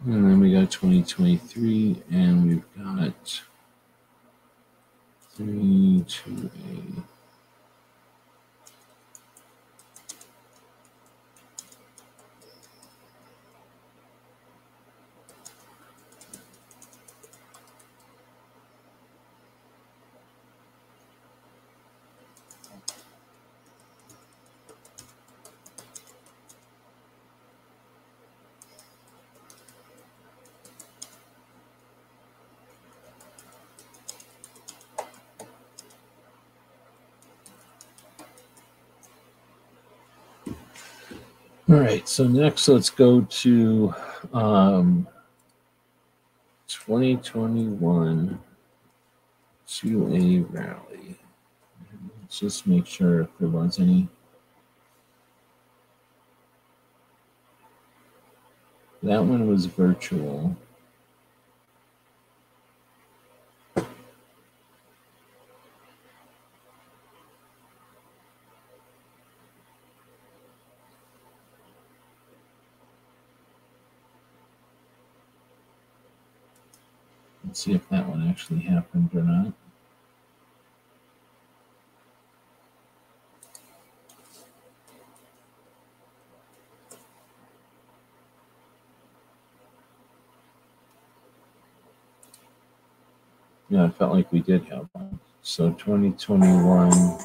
[0.07, 3.43] And then we got 2023, and we've got
[5.37, 6.51] 3, 2,
[6.99, 7.03] 8.
[41.71, 43.95] All right, so next let's go to
[44.35, 45.07] um,
[46.67, 48.41] 2021
[49.69, 51.17] 2A rally.
[52.23, 54.09] Let's just make sure if there was any.
[59.05, 60.57] That one was virtual.
[77.61, 79.53] see if that one actually happened or not.
[93.69, 95.21] Yeah, I felt like we did have one.
[95.43, 97.19] So 2021.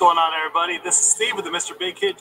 [0.00, 0.78] What's going on, everybody?
[0.78, 1.76] This is Steve with the Mr.
[1.76, 2.14] Big Kid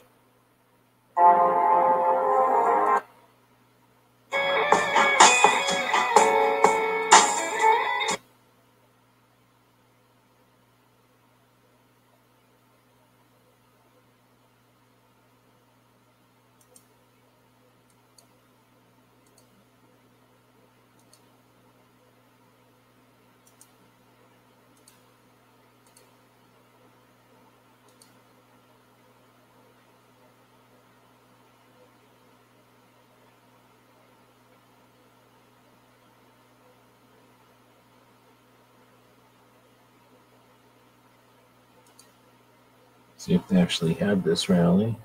[43.27, 44.95] see if they actually had this rally.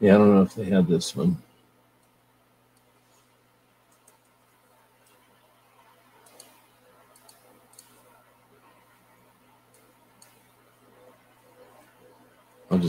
[0.00, 1.40] Yeah, I don't know if they had this one.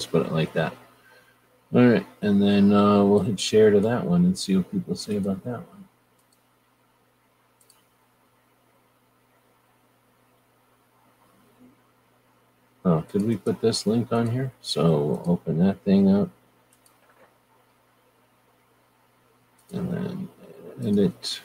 [0.03, 0.73] just put it like that.
[1.73, 4.95] All right, and then uh, we'll hit share to that one and see what people
[4.95, 5.87] say about that one.
[12.85, 14.51] Oh, could we put this link on here?
[14.61, 16.29] So we'll open that thing up.
[19.71, 20.29] And then
[20.99, 21.39] edit.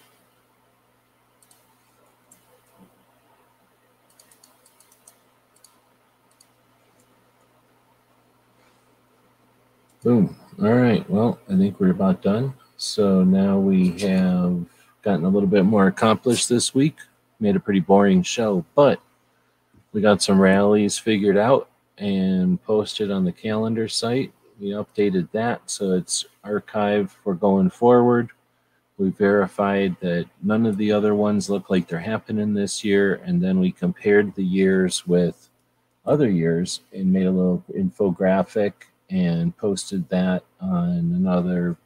[10.04, 10.36] Boom.
[10.60, 11.08] All right.
[11.10, 12.54] Well, I think we're about done.
[12.76, 14.64] So now we have
[15.02, 16.96] gotten a little bit more accomplished this week.
[17.40, 19.00] Made a pretty boring show, but
[19.92, 24.32] we got some rallies figured out and posted on the calendar site.
[24.60, 28.30] We updated that so it's archived for going forward.
[28.98, 33.40] We verified that none of the other ones look like they're happening this year, and
[33.42, 35.48] then we compared the years with
[36.06, 38.72] other years and made a little infographic
[39.10, 41.76] and posted that on another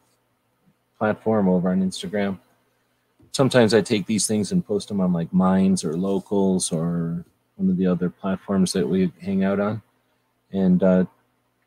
[0.99, 2.39] platform over on Instagram.
[3.33, 7.25] Sometimes I take these things and post them on like Minds or Locals or
[7.57, 9.81] one of the other platforms that we hang out on
[10.53, 11.05] and uh,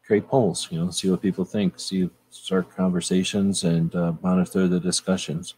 [0.06, 4.80] create polls, you know, see what people think, see, start conversations and uh, monitor the
[4.80, 5.56] discussions.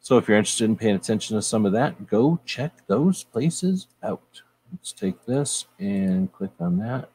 [0.00, 3.86] So if you're interested in paying attention to some of that, go check those places
[4.02, 4.42] out.
[4.70, 7.08] Let's take this and click on that.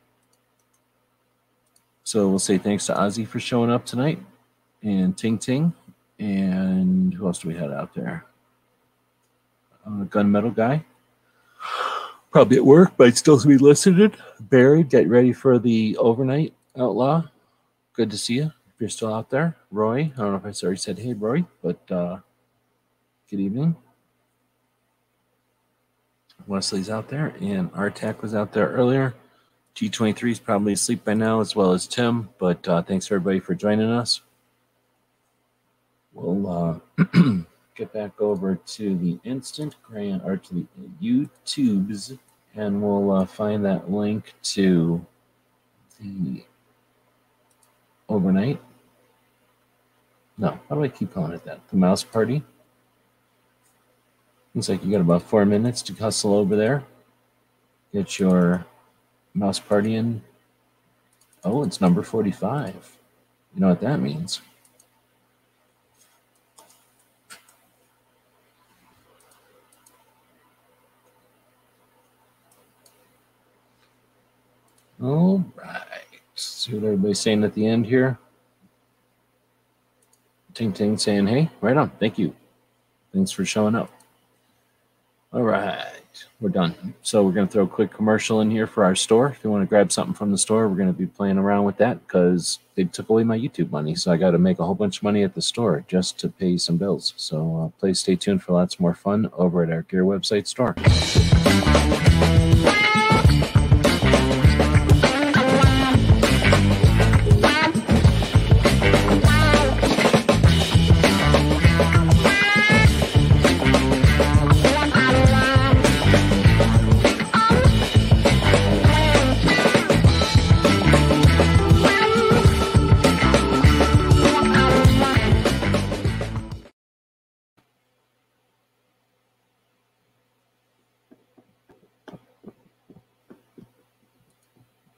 [2.04, 4.20] So we'll say thanks to Ozzy for showing up tonight
[4.84, 5.74] and Ting Ting.
[6.20, 8.26] And who else do we have out there?
[9.86, 10.84] Uh, gunmetal guy.
[12.30, 14.18] Probably at work, but still to be listed.
[14.40, 17.24] Barry, get ready for the overnight outlaw.
[17.94, 18.44] Good to see you.
[18.68, 20.12] If you're still out there, Roy.
[20.16, 22.18] I don't know if I already said hey Roy, but uh,
[23.30, 23.76] good evening.
[26.48, 29.14] Wesley's out there, and Artac was out there earlier.
[29.76, 32.30] G23 is probably asleep by now, as well as Tim.
[32.38, 34.22] But uh, thanks everybody for joining us.
[36.14, 37.06] We'll uh,
[37.76, 40.66] get back over to the Instant grant or to the
[41.02, 42.14] YouTube's,
[42.54, 45.04] and we'll uh, find that link to
[46.00, 46.44] the
[48.10, 48.62] overnight.
[50.38, 51.68] No, how do I keep calling it that?
[51.70, 52.44] The mouse party.
[54.54, 56.84] Looks like you got about four minutes to hustle over there.
[57.92, 58.66] Get your
[59.34, 60.22] Mouse partying.
[61.44, 62.98] Oh, it's number 45.
[63.56, 64.42] You know what that means.
[75.02, 75.80] All right.
[76.36, 78.18] See what everybody's saying at the end here.
[80.54, 81.90] Ting Ting saying, hey, right on.
[82.00, 82.34] Thank you.
[83.12, 83.92] Thanks for showing up.
[85.34, 86.03] All right.
[86.40, 86.94] We're done.
[87.02, 89.28] So we're going to throw a quick commercial in here for our store.
[89.30, 91.64] If you want to grab something from the store, we're going to be playing around
[91.66, 93.96] with that because they took away my YouTube money.
[93.96, 96.30] So I got to make a whole bunch of money at the store just to
[96.30, 97.14] pay some bills.
[97.18, 100.74] So uh, please stay tuned for lots more fun over at our Gear website store.